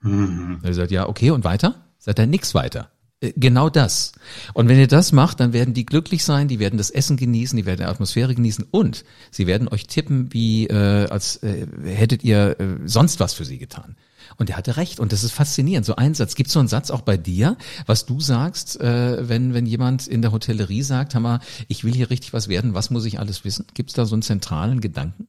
Mhm. 0.01 0.59
Er 0.61 0.73
sagt, 0.73 0.91
ja, 0.91 1.07
okay, 1.07 1.31
und 1.31 1.45
weiter? 1.45 1.85
Sagt 1.99 2.19
er, 2.19 2.27
nix 2.27 2.53
weiter. 2.53 2.91
Äh, 3.21 3.33
genau 3.35 3.69
das. 3.69 4.13
Und 4.53 4.67
wenn 4.67 4.79
ihr 4.79 4.87
das 4.87 5.11
macht, 5.11 5.39
dann 5.39 5.53
werden 5.53 5.73
die 5.73 5.85
glücklich 5.85 6.23
sein, 6.23 6.47
die 6.47 6.59
werden 6.59 6.77
das 6.77 6.89
Essen 6.89 7.17
genießen, 7.17 7.57
die 7.57 7.65
werden 7.65 7.81
die 7.81 7.85
Atmosphäre 7.85 8.35
genießen 8.35 8.65
und 8.71 9.03
sie 9.31 9.47
werden 9.47 9.67
euch 9.67 9.87
tippen, 9.87 10.33
wie 10.33 10.67
äh, 10.67 11.07
als 11.09 11.37
äh, 11.43 11.65
hättet 11.83 12.23
ihr 12.23 12.59
äh, 12.59 12.65
sonst 12.85 13.19
was 13.19 13.33
für 13.33 13.45
sie 13.45 13.57
getan. 13.57 13.95
Und 14.37 14.49
er 14.49 14.57
hatte 14.57 14.77
recht 14.77 14.99
und 14.99 15.11
das 15.11 15.23
ist 15.23 15.31
faszinierend. 15.31 15.85
So 15.85 15.95
ein 15.95 16.13
Satz. 16.13 16.35
Gibt 16.35 16.51
so 16.51 16.59
einen 16.59 16.67
Satz 16.67 16.91
auch 16.91 17.01
bei 17.01 17.17
dir, 17.17 17.57
was 17.87 18.05
du 18.05 18.19
sagst, 18.19 18.79
äh, 18.79 19.27
wenn 19.27 19.53
wenn 19.53 19.65
jemand 19.65 20.07
in 20.07 20.21
der 20.21 20.31
Hotellerie 20.31 20.83
sagt, 20.83 21.15
Hammer, 21.15 21.39
ich 21.67 21.83
will 21.83 21.93
hier 21.93 22.09
richtig 22.09 22.31
was 22.31 22.47
werden, 22.47 22.73
was 22.73 22.89
muss 22.89 23.05
ich 23.05 23.19
alles 23.19 23.43
wissen? 23.43 23.65
Gibt 23.73 23.89
es 23.89 23.95
da 23.95 24.05
so 24.05 24.15
einen 24.15 24.21
zentralen 24.21 24.81
Gedanken? 24.81 25.27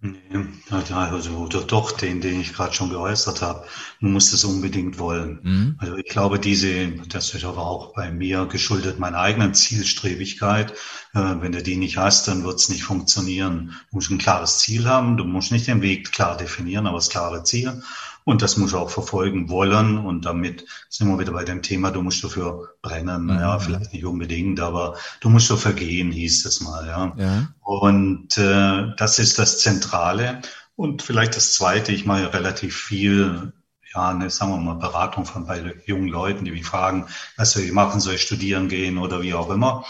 Nee, 0.00 0.46
also 0.70 1.48
doch 1.48 1.90
den, 1.90 2.20
den 2.20 2.40
ich 2.40 2.52
gerade 2.52 2.72
schon 2.72 2.90
geäußert 2.90 3.42
habe. 3.42 3.66
Man 3.98 4.12
muss 4.12 4.30
das 4.30 4.44
unbedingt 4.44 5.00
wollen. 5.00 5.40
Mhm. 5.42 5.74
Also 5.78 5.96
ich 5.96 6.06
glaube, 6.06 6.38
diese, 6.38 6.92
das 7.08 7.34
ist 7.34 7.44
aber 7.44 7.66
auch 7.66 7.94
bei 7.94 8.12
mir 8.12 8.46
geschuldet 8.46 9.00
meiner 9.00 9.18
eigenen 9.18 9.54
Zielstrebigkeit. 9.54 10.70
Äh, 11.14 11.34
wenn 11.40 11.50
du 11.50 11.64
die 11.64 11.76
nicht 11.76 11.96
hast, 11.96 12.28
dann 12.28 12.44
wird 12.44 12.60
es 12.60 12.68
nicht 12.68 12.84
funktionieren. 12.84 13.74
Du 13.90 13.96
musst 13.96 14.10
ein 14.10 14.18
klares 14.18 14.58
Ziel 14.58 14.86
haben. 14.86 15.16
Du 15.16 15.24
musst 15.24 15.50
nicht 15.50 15.66
den 15.66 15.82
Weg 15.82 16.12
klar 16.12 16.36
definieren, 16.36 16.86
aber 16.86 16.98
das 16.98 17.08
klare 17.08 17.42
Ziel. 17.42 17.82
Und 18.28 18.42
das 18.42 18.58
muss 18.58 18.74
auch 18.74 18.90
verfolgen 18.90 19.48
wollen. 19.48 19.96
Und 19.96 20.26
damit 20.26 20.66
sind 20.90 21.08
wir 21.08 21.18
wieder 21.18 21.32
bei 21.32 21.44
dem 21.44 21.62
Thema, 21.62 21.90
du 21.90 22.02
musst 22.02 22.22
dafür 22.22 22.74
brennen. 22.82 23.24
Mhm. 23.24 23.30
Ja, 23.30 23.58
vielleicht 23.58 23.94
nicht 23.94 24.04
unbedingt, 24.04 24.60
aber 24.60 24.96
du 25.20 25.30
musst 25.30 25.50
dafür 25.50 25.72
gehen, 25.72 26.12
hieß 26.12 26.44
es 26.44 26.60
mal. 26.60 26.86
Ja. 26.86 27.14
ja. 27.16 27.48
Und 27.62 28.36
äh, 28.36 28.94
das 28.98 29.18
ist 29.18 29.38
das 29.38 29.60
Zentrale. 29.60 30.42
Und 30.76 31.00
vielleicht 31.00 31.36
das 31.36 31.54
Zweite, 31.54 31.90
ich 31.92 32.04
mache 32.04 32.34
relativ 32.34 32.76
viel 32.76 33.54
ja, 33.94 34.10
eine, 34.10 34.28
sagen 34.28 34.50
wir 34.50 34.58
mal, 34.58 34.74
Beratung 34.74 35.24
von 35.24 35.46
bei 35.46 35.76
jungen 35.86 36.08
Leuten, 36.08 36.44
die 36.44 36.50
mich 36.50 36.66
fragen, 36.66 37.06
was 37.38 37.52
soll 37.52 37.62
ich 37.62 37.72
machen, 37.72 37.98
soll 37.98 38.16
ich 38.16 38.22
studieren 38.22 38.68
gehen 38.68 38.98
oder 38.98 39.22
wie 39.22 39.32
auch 39.32 39.48
immer. 39.48 39.86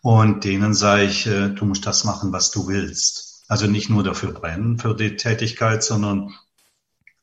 Und 0.00 0.44
denen 0.44 0.74
sage 0.74 1.02
ich, 1.06 1.26
äh, 1.26 1.48
du 1.48 1.64
musst 1.64 1.86
das 1.86 2.04
machen, 2.04 2.32
was 2.32 2.52
du 2.52 2.68
willst. 2.68 3.42
Also 3.48 3.66
nicht 3.66 3.90
nur 3.90 4.04
dafür 4.04 4.30
brennen, 4.30 4.78
für 4.78 4.94
die 4.94 5.16
Tätigkeit, 5.16 5.82
sondern 5.82 6.32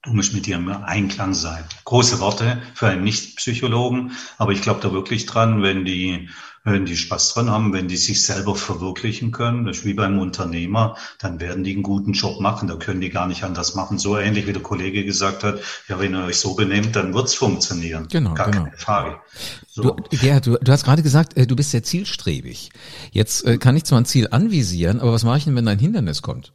Du 0.03 0.13
musst 0.13 0.33
mit 0.33 0.45
dir 0.45 0.55
im 0.55 0.69
Einklang 0.69 1.33
sein. 1.33 1.63
Große 1.83 2.19
Worte 2.19 2.61
für 2.75 2.87
einen 2.87 3.03
Nicht-Psychologen, 3.03 4.11
aber 4.37 4.51
ich 4.51 4.61
glaube 4.61 4.79
da 4.81 4.93
wirklich 4.93 5.25
dran, 5.25 5.63
wenn 5.63 5.85
die, 5.85 6.29
wenn 6.63 6.85
die 6.85 6.95
Spaß 6.95 7.33
dran 7.33 7.49
haben, 7.49 7.73
wenn 7.73 7.87
die 7.87 7.97
sich 7.97 8.21
selber 8.21 8.55
verwirklichen 8.55 9.31
können, 9.31 9.65
das 9.65 9.77
ist 9.77 9.85
wie 9.85 9.95
beim 9.95 10.19
Unternehmer, 10.19 10.95
dann 11.19 11.39
werden 11.39 11.63
die 11.63 11.73
einen 11.73 11.83
guten 11.83 12.13
Job 12.13 12.39
machen. 12.39 12.67
Da 12.67 12.75
können 12.75 13.01
die 13.01 13.09
gar 13.09 13.27
nicht 13.27 13.43
anders 13.43 13.73
machen. 13.73 13.97
So 13.97 14.17
ähnlich 14.17 14.47
wie 14.47 14.53
der 14.53 14.61
Kollege 14.61 15.03
gesagt 15.03 15.43
hat, 15.43 15.59
ja, 15.87 15.99
wenn 15.99 16.13
ihr 16.13 16.25
euch 16.25 16.37
so 16.37 16.55
benehmt, 16.55 16.95
dann 16.95 17.13
wird's 17.13 17.33
funktionieren. 17.33 18.07
Genau, 18.09 18.33
gar 18.33 18.51
genau. 18.51 18.65
keine 18.65 18.77
Frage. 18.77 19.19
So. 19.67 19.81
Du, 19.81 19.95
Gerhard, 20.17 20.45
du, 20.45 20.57
du 20.61 20.71
hast 20.71 20.85
gerade 20.85 21.03
gesagt, 21.03 21.35
äh, 21.37 21.47
du 21.47 21.55
bist 21.55 21.71
sehr 21.71 21.83
zielstrebig. 21.83 22.69
Jetzt 23.11 23.45
äh, 23.45 23.57
kann 23.57 23.75
ich 23.75 23.83
zwar 23.83 23.99
ein 23.99 24.05
Ziel 24.05 24.27
anvisieren, 24.29 24.99
aber 24.99 25.11
was 25.11 25.23
mache 25.23 25.39
ich 25.39 25.45
denn, 25.45 25.55
wenn 25.55 25.67
ein 25.67 25.79
Hindernis 25.79 26.21
kommt? 26.21 26.53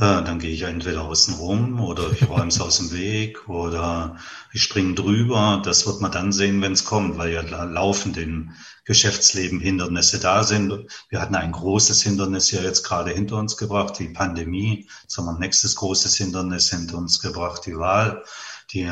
Äh, 0.00 0.24
dann 0.24 0.38
gehe 0.38 0.50
ich 0.50 0.62
entweder 0.62 1.02
außen 1.02 1.34
rum 1.34 1.78
oder 1.78 2.10
ich 2.10 2.26
räume 2.26 2.48
es 2.48 2.58
aus 2.58 2.78
dem 2.78 2.90
Weg 2.90 3.50
oder 3.50 4.16
ich 4.50 4.62
springe 4.62 4.94
drüber. 4.94 5.60
Das 5.62 5.86
wird 5.86 6.00
man 6.00 6.10
dann 6.10 6.32
sehen, 6.32 6.62
wenn 6.62 6.72
es 6.72 6.86
kommt, 6.86 7.18
weil 7.18 7.30
ja 7.32 7.42
laufend 7.42 8.16
im 8.16 8.52
Geschäftsleben 8.86 9.60
Hindernisse 9.60 10.18
da 10.18 10.42
sind. 10.42 10.86
Wir 11.10 11.20
hatten 11.20 11.34
ein 11.34 11.52
großes 11.52 12.02
Hindernis 12.02 12.50
ja 12.50 12.62
jetzt 12.62 12.82
gerade 12.82 13.10
hinter 13.10 13.36
uns 13.36 13.58
gebracht, 13.58 13.98
die 13.98 14.08
Pandemie. 14.08 14.88
Jetzt 15.02 15.18
haben 15.18 15.26
wir 15.26 15.32
ein 15.32 15.38
nächstes 15.38 15.76
großes 15.76 16.16
Hindernis 16.16 16.70
hinter 16.70 16.96
uns 16.96 17.20
gebracht, 17.20 17.66
die 17.66 17.76
Wahl 17.76 18.24
die 18.72 18.88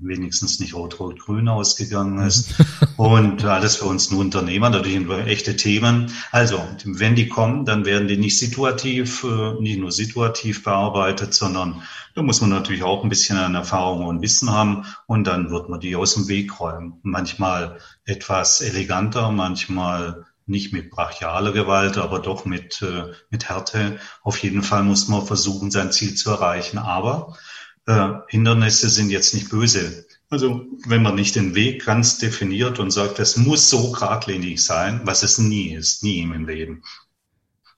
wenigstens 0.00 0.60
nicht 0.60 0.74
rot-rot-grün 0.74 1.48
ausgegangen 1.48 2.24
ist. 2.26 2.54
Und 2.96 3.44
alles 3.44 3.76
für 3.76 3.86
uns 3.86 4.10
nur 4.10 4.20
Unternehmer, 4.20 4.70
natürlich 4.70 5.08
echte 5.26 5.56
Themen. 5.56 6.12
Also, 6.30 6.62
wenn 6.84 7.14
die 7.14 7.28
kommen, 7.28 7.64
dann 7.64 7.84
werden 7.84 8.08
die 8.08 8.16
nicht 8.16 8.38
situativ, 8.38 9.24
äh, 9.24 9.60
nicht 9.60 9.78
nur 9.78 9.92
situativ 9.92 10.64
bearbeitet, 10.64 11.34
sondern 11.34 11.82
da 12.14 12.22
muss 12.22 12.40
man 12.40 12.50
natürlich 12.50 12.82
auch 12.82 13.02
ein 13.02 13.08
bisschen 13.08 13.38
an 13.38 13.54
Erfahrung 13.54 14.06
und 14.06 14.22
Wissen 14.22 14.50
haben 14.50 14.84
und 15.06 15.26
dann 15.26 15.50
wird 15.50 15.68
man 15.68 15.80
die 15.80 15.96
aus 15.96 16.14
dem 16.14 16.28
Weg 16.28 16.60
räumen. 16.60 17.00
Manchmal 17.02 17.78
etwas 18.04 18.60
eleganter, 18.60 19.30
manchmal 19.30 20.26
nicht 20.46 20.72
mit 20.72 20.90
brachialer 20.90 21.52
Gewalt, 21.52 21.96
aber 21.96 22.18
doch 22.18 22.44
mit, 22.44 22.82
äh, 22.82 23.12
mit 23.30 23.48
Härte. 23.48 23.98
Auf 24.22 24.38
jeden 24.38 24.62
Fall 24.62 24.82
muss 24.82 25.08
man 25.08 25.24
versuchen, 25.24 25.70
sein 25.70 25.92
Ziel 25.92 26.14
zu 26.14 26.30
erreichen. 26.30 26.78
Aber 26.78 27.36
äh, 27.90 28.20
Hindernisse 28.28 28.88
sind 28.88 29.10
jetzt 29.10 29.34
nicht 29.34 29.50
böse. 29.50 30.06
Also 30.30 30.64
wenn 30.86 31.02
man 31.02 31.16
nicht 31.16 31.34
den 31.34 31.56
Weg 31.56 31.84
ganz 31.84 32.18
definiert 32.18 32.78
und 32.78 32.92
sagt, 32.92 33.18
es 33.18 33.36
muss 33.36 33.68
so 33.68 33.90
geradlinig 33.90 34.64
sein, 34.64 35.00
was 35.04 35.24
es 35.24 35.38
nie 35.38 35.74
ist, 35.74 36.04
nie 36.04 36.20
im 36.20 36.46
Leben, 36.46 36.84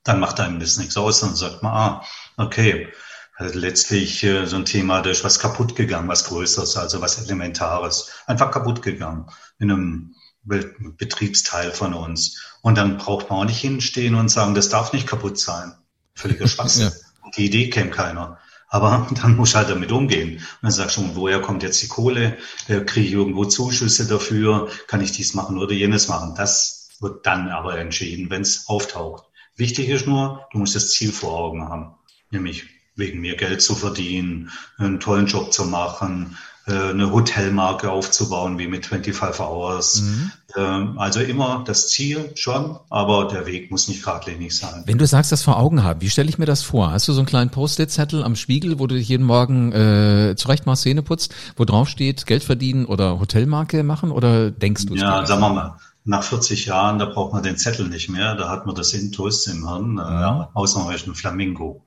dann 0.04 0.20
macht 0.20 0.38
einem 0.38 0.60
das 0.60 0.76
nichts 0.76 0.96
aus. 0.98 1.20
Dann 1.20 1.34
sagt 1.34 1.62
man, 1.62 1.72
ah, 1.72 2.04
okay, 2.36 2.88
also 3.36 3.58
letztlich 3.58 4.22
äh, 4.22 4.46
so 4.46 4.56
ein 4.56 4.66
Thema, 4.66 5.00
da 5.00 5.10
ist 5.10 5.24
was 5.24 5.38
kaputt 5.38 5.74
gegangen, 5.76 6.08
was 6.08 6.24
Größeres, 6.24 6.76
also 6.76 7.00
was 7.00 7.24
Elementares, 7.24 8.10
einfach 8.26 8.50
kaputt 8.50 8.82
gegangen 8.82 9.26
in 9.58 9.70
einem 9.70 10.14
Betriebsteil 10.44 11.70
von 11.70 11.94
uns. 11.94 12.42
Und 12.60 12.76
dann 12.76 12.98
braucht 12.98 13.30
man 13.30 13.38
auch 13.38 13.44
nicht 13.44 13.60
hinstehen 13.60 14.14
und 14.14 14.28
sagen, 14.28 14.54
das 14.54 14.68
darf 14.68 14.92
nicht 14.92 15.06
kaputt 15.06 15.38
sein. 15.38 15.74
Völliger 16.14 16.48
Spaß. 16.48 16.80
ja. 16.80 16.90
Die 17.36 17.46
Idee 17.46 17.70
kennt 17.70 17.92
keiner. 17.92 18.38
Aber 18.72 19.06
dann 19.22 19.36
muss 19.36 19.54
halt 19.54 19.68
damit 19.68 19.92
umgehen. 19.92 20.38
Und 20.38 20.62
dann 20.62 20.70
sagst 20.72 20.96
du, 20.96 21.14
woher 21.14 21.40
kommt 21.40 21.62
jetzt 21.62 21.80
die 21.82 21.88
Kohle? 21.88 22.38
Äh, 22.66 22.80
kriege 22.80 23.06
ich 23.06 23.12
irgendwo 23.12 23.44
Zuschüsse 23.44 24.06
dafür? 24.06 24.70
Kann 24.88 25.02
ich 25.02 25.12
dies 25.12 25.34
machen 25.34 25.58
oder 25.58 25.74
jenes 25.74 26.08
machen? 26.08 26.34
Das 26.34 26.88
wird 26.98 27.26
dann 27.26 27.50
aber 27.50 27.78
entschieden, 27.78 28.30
wenn 28.30 28.42
es 28.42 28.68
auftaucht. 28.68 29.24
Wichtig 29.56 29.90
ist 29.90 30.06
nur, 30.06 30.46
du 30.52 30.58
musst 30.58 30.74
das 30.74 30.90
Ziel 30.90 31.12
vor 31.12 31.38
Augen 31.38 31.68
haben. 31.68 31.94
Nämlich 32.30 32.64
wegen 32.96 33.20
mir 33.20 33.36
Geld 33.36 33.60
zu 33.60 33.74
verdienen, 33.74 34.50
einen 34.78 35.00
tollen 35.00 35.26
Job 35.26 35.52
zu 35.52 35.64
machen, 35.64 36.38
eine 36.66 37.10
Hotelmarke 37.10 37.90
aufzubauen, 37.90 38.58
wie 38.58 38.68
mit 38.68 38.86
25 38.86 39.40
Hours. 39.40 40.02
Mhm. 40.02 40.32
Ähm, 40.56 40.98
also 40.98 41.20
immer 41.20 41.64
das 41.66 41.88
Ziel 41.88 42.30
schon, 42.34 42.78
aber 42.90 43.26
der 43.26 43.46
Weg 43.46 43.70
muss 43.70 43.88
nicht 43.88 44.04
geradlinig 44.04 44.56
sein. 44.56 44.82
Wenn 44.86 44.98
du 44.98 45.06
sagst, 45.06 45.32
das 45.32 45.42
vor 45.42 45.58
Augen 45.58 45.82
haben, 45.82 46.00
wie 46.00 46.10
stelle 46.10 46.28
ich 46.28 46.38
mir 46.38 46.46
das 46.46 46.62
vor? 46.62 46.92
Hast 46.92 47.08
du 47.08 47.12
so 47.12 47.20
einen 47.20 47.26
kleinen 47.26 47.50
Post-it-Zettel 47.50 48.22
am 48.22 48.36
Spiegel, 48.36 48.78
wo 48.78 48.86
du 48.86 48.94
dich 48.94 49.08
jeden 49.08 49.26
Morgen 49.26 49.72
äh, 49.72 50.34
zurecht 50.36 50.66
mal 50.66 50.76
Szene 50.76 51.02
putzt, 51.02 51.34
wo 51.56 51.64
drauf 51.64 51.88
steht, 51.88 52.26
Geld 52.26 52.44
verdienen 52.44 52.86
oder 52.86 53.18
Hotelmarke 53.18 53.82
machen 53.82 54.10
oder 54.10 54.50
denkst 54.50 54.86
du 54.86 54.94
es? 54.94 55.00
Ja, 55.00 55.26
sagen 55.26 55.40
wir 55.40 55.50
mal. 55.50 55.76
Nach 56.04 56.24
40 56.24 56.66
Jahren, 56.66 56.98
da 56.98 57.04
braucht 57.06 57.32
man 57.32 57.44
den 57.44 57.56
Zettel 57.56 57.88
nicht 57.88 58.08
mehr, 58.08 58.34
da 58.34 58.48
hat 58.48 58.66
man 58.66 58.74
das 58.74 58.92
Intus 58.92 59.46
im 59.46 59.68
Hirn, 59.68 59.98
äh, 59.98 60.02
ja. 60.02 60.50
ausnahmsweise 60.52 61.10
ein 61.10 61.14
Flamingo. 61.14 61.84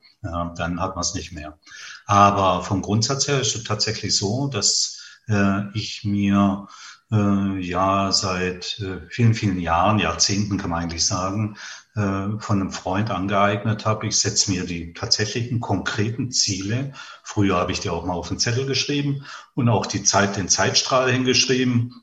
Dann 0.56 0.80
hat 0.80 0.96
man 0.96 1.02
es 1.02 1.14
nicht 1.14 1.32
mehr. 1.32 1.58
Aber 2.06 2.62
vom 2.62 2.82
Grundsatz 2.82 3.28
her 3.28 3.40
ist 3.40 3.56
es 3.56 3.64
tatsächlich 3.64 4.16
so, 4.16 4.48
dass 4.48 5.00
äh, 5.28 5.62
ich 5.74 6.04
mir 6.04 6.68
äh, 7.12 7.58
ja 7.58 8.12
seit 8.12 8.78
äh, 8.80 9.00
vielen, 9.08 9.34
vielen 9.34 9.60
Jahren, 9.60 9.98
Jahrzehnten 9.98 10.58
kann 10.58 10.70
man 10.70 10.82
eigentlich 10.82 11.04
sagen, 11.04 11.56
äh, 11.94 12.38
von 12.38 12.60
einem 12.60 12.72
Freund 12.72 13.10
angeeignet 13.10 13.86
habe. 13.86 14.06
Ich 14.06 14.18
setze 14.18 14.50
mir 14.50 14.64
die 14.64 14.92
tatsächlichen 14.92 15.60
konkreten 15.60 16.30
Ziele. 16.30 16.92
Früher 17.22 17.56
habe 17.56 17.72
ich 17.72 17.80
die 17.80 17.90
auch 17.90 18.04
mal 18.04 18.14
auf 18.14 18.28
den 18.28 18.38
Zettel 18.38 18.66
geschrieben 18.66 19.24
und 19.54 19.68
auch 19.68 19.86
die 19.86 20.02
Zeit, 20.02 20.36
den 20.36 20.48
Zeitstrahl 20.48 21.10
hingeschrieben. 21.10 21.94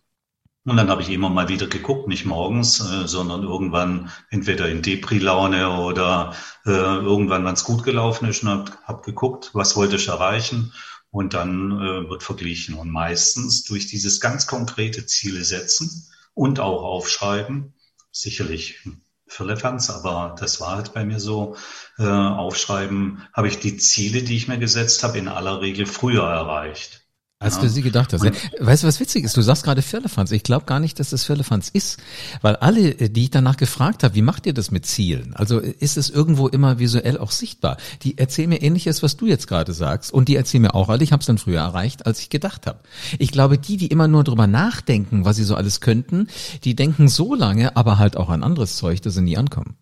Und 0.65 0.77
dann 0.77 0.89
habe 0.89 1.01
ich 1.01 1.09
immer 1.09 1.29
mal 1.29 1.49
wieder 1.49 1.67
geguckt, 1.67 2.07
nicht 2.07 2.25
morgens, 2.25 2.79
äh, 2.79 3.05
sondern 3.07 3.43
irgendwann 3.43 4.11
entweder 4.29 4.69
in 4.69 4.81
Depri-Laune 4.81 5.69
oder 5.81 6.35
äh, 6.65 6.69
irgendwann, 6.69 7.43
wenn 7.43 7.53
es 7.53 7.65
gut 7.65 7.83
gelaufen 7.83 8.29
ist, 8.29 8.43
und 8.43 8.49
habe 8.49 8.71
hab 8.85 9.03
geguckt, 9.03 9.49
was 9.53 9.75
wollte 9.75 9.97
ich 9.97 10.07
erreichen. 10.07 10.73
Und 11.11 11.33
dann 11.33 11.71
äh, 11.79 12.09
wird 12.09 12.23
verglichen. 12.23 12.75
Und 12.75 12.89
meistens 12.89 13.65
durch 13.65 13.87
dieses 13.87 14.19
ganz 14.21 14.47
konkrete 14.47 15.05
Ziele 15.05 15.43
setzen 15.43 16.07
und 16.33 16.59
auch 16.59 16.83
aufschreiben, 16.83 17.73
sicherlich 18.11 18.79
für 19.27 19.43
Lefanz, 19.43 19.89
aber 19.89 20.35
das 20.39 20.61
war 20.61 20.75
halt 20.77 20.93
bei 20.93 21.03
mir 21.05 21.19
so, 21.19 21.55
äh, 21.97 22.03
aufschreiben, 22.03 23.23
habe 23.33 23.47
ich 23.47 23.59
die 23.59 23.77
Ziele, 23.77 24.23
die 24.23 24.37
ich 24.37 24.47
mir 24.47 24.59
gesetzt 24.59 25.03
habe, 25.03 25.17
in 25.17 25.27
aller 25.27 25.61
Regel 25.61 25.85
früher 25.85 26.23
erreicht. 26.23 27.02
Als 27.43 27.55
ja. 27.55 27.61
du 27.61 27.69
sie 27.69 27.81
gedacht 27.81 28.13
hast. 28.13 28.23
Weißt 28.23 28.83
du, 28.83 28.87
was 28.87 28.99
witzig 28.99 29.25
ist? 29.25 29.35
Du 29.35 29.41
sagst 29.41 29.63
gerade 29.63 29.81
Firlefanz. 29.81 30.31
Ich 30.31 30.43
glaube 30.43 30.65
gar 30.65 30.79
nicht, 30.79 30.99
dass 30.99 31.09
das 31.09 31.23
Firlefanz 31.23 31.69
ist, 31.69 31.99
weil 32.41 32.55
alle, 32.55 32.91
äh, 32.99 33.09
die 33.09 33.23
ich 33.23 33.29
danach 33.31 33.57
gefragt 33.57 34.03
habe, 34.03 34.15
wie 34.15 34.21
macht 34.21 34.45
ihr 34.45 34.53
das 34.53 34.71
mit 34.71 34.85
Zielen? 34.85 35.35
Also 35.35 35.59
ist 35.59 35.97
es 35.97 36.09
irgendwo 36.09 36.47
immer 36.47 36.79
visuell 36.79 37.17
auch 37.17 37.31
sichtbar? 37.31 37.77
Die 38.03 38.17
erzählen 38.17 38.49
mir 38.49 38.61
ähnliches, 38.61 39.03
was 39.03 39.17
du 39.17 39.25
jetzt 39.25 39.47
gerade 39.47 39.73
sagst 39.73 40.13
und 40.13 40.29
die 40.29 40.35
erzählen 40.35 40.63
mir 40.63 40.75
auch 40.75 40.89
alle, 40.89 41.03
ich 41.03 41.11
habe 41.11 41.21
es 41.21 41.27
dann 41.27 41.37
früher 41.37 41.59
erreicht, 41.59 42.05
als 42.05 42.19
ich 42.19 42.29
gedacht 42.29 42.65
habe. 42.65 42.79
Ich 43.19 43.31
glaube, 43.31 43.57
die, 43.57 43.77
die 43.77 43.87
immer 43.87 44.07
nur 44.07 44.23
drüber 44.23 44.47
nachdenken, 44.47 45.25
was 45.25 45.35
sie 45.35 45.43
so 45.43 45.55
alles 45.55 45.81
könnten, 45.81 46.27
die 46.63 46.75
denken 46.75 47.07
so 47.09 47.35
lange, 47.35 47.75
aber 47.75 47.97
halt 47.97 48.15
auch 48.17 48.29
an 48.29 48.43
anderes 48.43 48.77
Zeug, 48.77 49.01
dass 49.01 49.15
sie 49.15 49.21
nie 49.21 49.37
ankommen. 49.37 49.75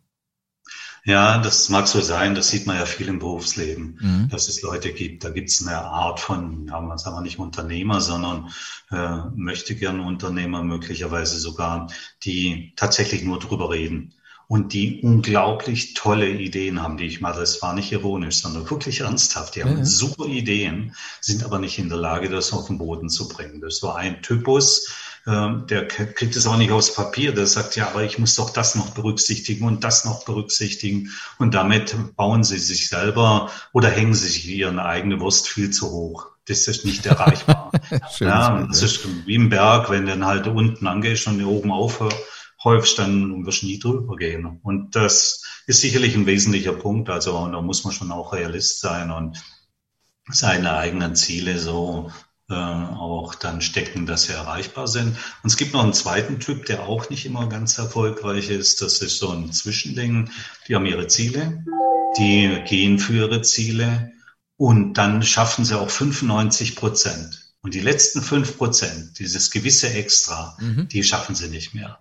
Ja, 1.03 1.39
das 1.39 1.69
mag 1.69 1.87
so 1.87 1.99
sein. 1.99 2.35
Das 2.35 2.49
sieht 2.49 2.67
man 2.67 2.75
ja 2.75 2.85
viel 2.85 3.07
im 3.07 3.19
Berufsleben, 3.19 3.97
mhm. 3.99 4.29
dass 4.29 4.47
es 4.47 4.61
Leute 4.61 4.93
gibt. 4.93 5.23
Da 5.23 5.29
gibt 5.29 5.49
es 5.49 5.65
eine 5.65 5.79
Art 5.79 6.19
von, 6.19 6.67
ja, 6.67 6.79
man 6.79 6.97
sagt 6.99 7.15
mal 7.15 7.21
nicht 7.21 7.39
Unternehmer, 7.39 8.01
sondern 8.01 8.51
äh, 8.91 9.29
möchte 9.35 9.75
gern 9.75 9.99
Unternehmer 9.99 10.63
möglicherweise 10.63 11.39
sogar, 11.39 11.87
die 12.23 12.73
tatsächlich 12.75 13.23
nur 13.23 13.39
drüber 13.39 13.71
reden 13.71 14.13
und 14.51 14.73
die 14.73 14.99
unglaublich 15.01 15.93
tolle 15.93 16.29
Ideen 16.29 16.83
haben, 16.83 16.97
die 16.97 17.05
ich 17.05 17.21
mal, 17.21 17.31
das 17.31 17.61
war 17.61 17.73
nicht 17.73 17.89
ironisch, 17.93 18.41
sondern 18.41 18.69
wirklich 18.69 18.99
ernsthaft. 18.99 19.55
Die 19.55 19.63
haben 19.63 19.77
ja. 19.77 19.85
super 19.85 20.25
Ideen, 20.25 20.93
sind 21.21 21.45
aber 21.45 21.57
nicht 21.57 21.79
in 21.79 21.87
der 21.87 21.97
Lage, 21.97 22.29
das 22.29 22.51
auf 22.51 22.67
den 22.67 22.77
Boden 22.77 23.07
zu 23.07 23.29
bringen. 23.29 23.61
Das 23.61 23.81
war 23.81 23.95
ein 23.95 24.21
Typus, 24.21 24.93
der 25.25 25.87
kriegt 25.87 26.35
es 26.35 26.47
auch 26.47 26.57
nicht 26.57 26.71
aufs 26.71 26.95
Papier. 26.95 27.33
Der 27.33 27.45
sagt, 27.45 27.75
ja, 27.75 27.89
aber 27.89 28.03
ich 28.03 28.17
muss 28.17 28.35
doch 28.35 28.49
das 28.49 28.75
noch 28.75 28.89
berücksichtigen 28.89 29.65
und 29.65 29.83
das 29.83 30.03
noch 30.03 30.25
berücksichtigen. 30.25 31.11
Und 31.37 31.53
damit 31.53 31.95
bauen 32.15 32.43
sie 32.43 32.57
sich 32.57 32.89
selber 32.89 33.51
oder 33.71 33.89
hängen 33.89 34.15
sie 34.15 34.29
sich 34.29 34.47
ihren 34.47 34.79
eigene 34.79 35.19
Wurst 35.19 35.47
viel 35.47 35.69
zu 35.69 35.91
hoch. 35.91 36.27
Das 36.47 36.67
ist 36.67 36.85
nicht 36.85 37.05
erreichbar. 37.05 37.71
ja, 38.19 38.65
das 38.67 38.81
ist 38.81 39.07
wie 39.27 39.35
im 39.35 39.49
Berg, 39.49 39.91
wenn 39.91 40.05
du 40.05 40.11
dann 40.11 40.25
halt 40.25 40.47
unten 40.47 40.87
angehst 40.87 41.27
und 41.27 41.43
oben 41.43 41.71
aufhäufst, 41.71 42.97
dann 42.97 43.45
wirst 43.45 43.61
du 43.61 43.67
nie 43.67 43.77
drüber 43.77 44.15
gehen. 44.15 44.59
Und 44.63 44.95
das 44.95 45.43
ist 45.67 45.81
sicherlich 45.81 46.15
ein 46.15 46.25
wesentlicher 46.25 46.73
Punkt. 46.73 47.11
Also 47.11 47.47
da 47.47 47.61
muss 47.61 47.83
man 47.83 47.93
schon 47.93 48.11
auch 48.11 48.33
Realist 48.33 48.79
sein 48.79 49.11
und 49.11 49.43
seine 50.29 50.73
eigenen 50.73 51.15
Ziele 51.15 51.59
so 51.59 52.11
auch 52.55 53.35
dann 53.35 53.61
stecken, 53.61 54.05
dass 54.05 54.23
sie 54.23 54.33
erreichbar 54.33 54.87
sind. 54.87 55.17
Und 55.43 55.49
es 55.49 55.57
gibt 55.57 55.73
noch 55.73 55.83
einen 55.83 55.93
zweiten 55.93 56.39
Typ, 56.39 56.65
der 56.65 56.83
auch 56.83 57.09
nicht 57.09 57.25
immer 57.25 57.47
ganz 57.47 57.77
erfolgreich 57.77 58.49
ist. 58.49 58.81
Das 58.81 58.99
ist 59.01 59.17
so 59.17 59.31
ein 59.31 59.51
Zwischending. 59.51 60.29
Die 60.67 60.75
haben 60.75 60.85
ihre 60.85 61.07
Ziele, 61.07 61.63
die 62.17 62.61
gehen 62.67 62.99
für 62.99 63.13
ihre 63.13 63.41
Ziele 63.41 64.11
und 64.57 64.93
dann 64.93 65.23
schaffen 65.23 65.65
sie 65.65 65.79
auch 65.79 65.89
95 65.89 66.75
Prozent. 66.75 67.51
Und 67.63 67.73
die 67.73 67.79
letzten 67.79 68.21
fünf 68.21 68.57
Prozent, 68.57 69.19
dieses 69.19 69.51
gewisse 69.51 69.91
Extra, 69.93 70.57
mhm. 70.59 70.87
die 70.87 71.03
schaffen 71.03 71.35
sie 71.35 71.47
nicht 71.47 71.73
mehr. 71.73 71.99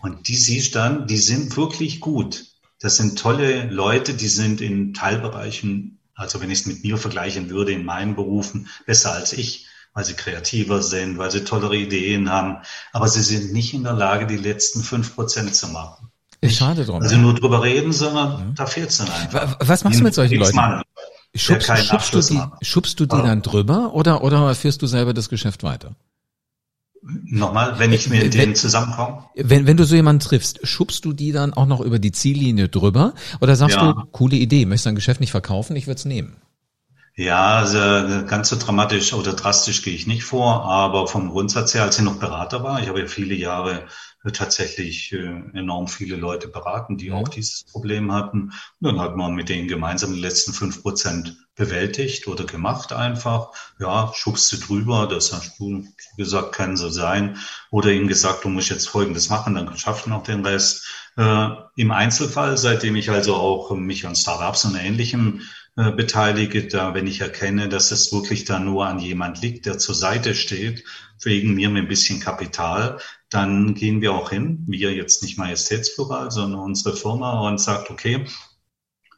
Und 0.00 0.28
die 0.28 0.36
siehst 0.36 0.74
dann, 0.74 1.06
die 1.06 1.18
sind 1.18 1.56
wirklich 1.56 2.00
gut. 2.00 2.46
Das 2.80 2.96
sind 2.96 3.18
tolle 3.18 3.70
Leute, 3.70 4.14
die 4.14 4.28
sind 4.28 4.60
in 4.60 4.92
Teilbereichen 4.92 6.00
Also 6.14 6.40
wenn 6.40 6.50
ich 6.50 6.60
es 6.60 6.66
mit 6.66 6.82
mir 6.82 6.98
vergleichen 6.98 7.48
würde 7.48 7.72
in 7.72 7.84
meinen 7.84 8.14
Berufen, 8.14 8.68
besser 8.86 9.12
als 9.12 9.32
ich, 9.32 9.66
weil 9.94 10.04
sie 10.04 10.14
kreativer 10.14 10.82
sind, 10.82 11.18
weil 11.18 11.30
sie 11.30 11.44
tollere 11.44 11.76
Ideen 11.76 12.30
haben. 12.30 12.58
Aber 12.92 13.08
sie 13.08 13.20
sind 13.20 13.52
nicht 13.52 13.74
in 13.74 13.84
der 13.84 13.92
Lage, 13.92 14.26
die 14.26 14.36
letzten 14.36 14.82
fünf 14.82 15.14
Prozent 15.14 15.54
zu 15.54 15.68
machen. 15.68 16.08
Ist 16.40 16.56
schade 16.56 16.84
drum. 16.84 17.02
Also 17.02 17.16
nur 17.16 17.34
drüber 17.34 17.62
reden, 17.62 17.92
sondern 17.92 18.50
mhm. 18.50 18.54
da 18.54 18.66
fehlt 18.66 18.90
es 18.90 18.98
dann 18.98 19.10
einfach. 19.10 19.56
Was 19.60 19.84
machst 19.84 20.00
du 20.00 20.04
mit 20.04 20.14
solchen 20.14 20.38
Leuten? 20.38 20.82
Schubst, 21.34 21.70
schubst, 21.86 22.12
du 22.12 22.20
die, 22.20 22.42
schubst 22.60 23.00
du 23.00 23.06
die 23.06 23.16
dann 23.16 23.40
drüber 23.40 23.94
oder, 23.94 24.22
oder 24.22 24.54
führst 24.54 24.82
du 24.82 24.86
selber 24.86 25.14
das 25.14 25.30
Geschäft 25.30 25.62
weiter? 25.62 25.94
Nochmal, 27.02 27.78
wenn 27.78 27.92
ich 27.92 28.08
mit 28.10 28.34
denen 28.34 28.54
zusammenkomme? 28.54 29.24
Wenn, 29.34 29.66
wenn 29.66 29.76
du 29.76 29.84
so 29.84 29.94
jemanden 29.94 30.20
triffst, 30.20 30.60
schubst 30.62 31.04
du 31.04 31.12
die 31.12 31.32
dann 31.32 31.54
auch 31.54 31.66
noch 31.66 31.80
über 31.80 31.98
die 31.98 32.12
Ziellinie 32.12 32.68
drüber? 32.68 33.14
Oder 33.40 33.56
sagst 33.56 33.76
ja. 33.76 33.92
du, 33.92 34.02
coole 34.12 34.36
Idee, 34.36 34.66
möchtest 34.66 34.86
dein 34.86 34.94
Geschäft 34.94 35.20
nicht 35.20 35.30
verkaufen, 35.30 35.74
ich 35.74 35.86
würde 35.86 35.98
es 35.98 36.04
nehmen? 36.04 36.36
Ja, 37.14 37.58
also 37.58 37.78
ganz 38.26 38.48
so 38.48 38.56
dramatisch 38.56 39.12
oder 39.12 39.34
drastisch 39.34 39.82
gehe 39.82 39.94
ich 39.94 40.06
nicht 40.06 40.24
vor, 40.24 40.64
aber 40.64 41.06
vom 41.06 41.28
Grundsatz 41.28 41.74
her, 41.74 41.82
als 41.82 41.98
ich 41.98 42.04
noch 42.04 42.18
Berater 42.18 42.62
war, 42.62 42.80
ich 42.80 42.88
habe 42.88 43.00
ja 43.00 43.06
viele 43.06 43.34
Jahre 43.34 43.86
tatsächlich 44.30 45.12
äh, 45.12 45.42
enorm 45.52 45.88
viele 45.88 46.16
Leute 46.16 46.46
beraten, 46.46 46.96
die 46.96 47.10
mhm. 47.10 47.16
auch 47.16 47.28
dieses 47.28 47.64
Problem 47.64 48.12
hatten. 48.12 48.52
Und 48.80 48.80
dann 48.80 49.00
hat 49.00 49.16
man 49.16 49.34
mit 49.34 49.48
denen 49.48 49.68
gemeinsam 49.68 50.14
die 50.14 50.20
letzten 50.20 50.52
fünf 50.52 50.82
Prozent 50.82 51.36
bewältigt 51.56 52.28
oder 52.28 52.44
gemacht 52.44 52.92
einfach. 52.92 53.50
Ja, 53.80 54.12
schubst 54.14 54.52
du 54.52 54.56
drüber, 54.58 55.08
das 55.08 55.32
hast 55.32 55.58
du 55.58 55.84
gesagt, 56.16 56.52
kann 56.52 56.76
so 56.76 56.88
sein. 56.88 57.36
Oder 57.70 57.90
ihm 57.90 58.06
gesagt, 58.06 58.44
du 58.44 58.48
musst 58.48 58.70
jetzt 58.70 58.88
Folgendes 58.88 59.28
machen, 59.28 59.54
dann 59.54 59.76
schaffst 59.76 60.06
du 60.06 60.10
noch 60.10 60.22
den 60.22 60.46
Rest. 60.46 60.86
Äh, 61.16 61.48
Im 61.76 61.90
Einzelfall, 61.90 62.56
seitdem 62.56 62.96
ich 62.96 63.10
also 63.10 63.34
auch 63.34 63.70
mich 63.72 64.06
an 64.06 64.16
Startups 64.16 64.64
und 64.64 64.76
Ähnlichem 64.76 65.42
äh, 65.76 65.90
beteilige, 65.90 66.66
da 66.68 66.94
wenn 66.94 67.06
ich 67.06 67.20
erkenne, 67.20 67.68
dass 67.68 67.90
es 67.92 68.12
wirklich 68.12 68.44
da 68.44 68.58
nur 68.58 68.86
an 68.86 68.98
jemand 68.98 69.40
liegt, 69.40 69.66
der 69.66 69.78
zur 69.78 69.94
Seite 69.94 70.34
steht, 70.34 70.84
wegen 71.22 71.54
mir 71.54 71.70
mit 71.70 71.84
ein 71.84 71.88
bisschen 71.88 72.20
Kapital, 72.20 72.98
dann 73.30 73.74
gehen 73.74 74.00
wir 74.02 74.12
auch 74.12 74.30
hin, 74.30 74.64
wir 74.68 74.92
jetzt 74.92 75.22
nicht 75.22 75.38
Majestätsplural, 75.38 76.30
sondern 76.30 76.60
unsere 76.60 76.96
Firma 76.96 77.48
und 77.48 77.58
sagt, 77.58 77.90
okay, 77.90 78.26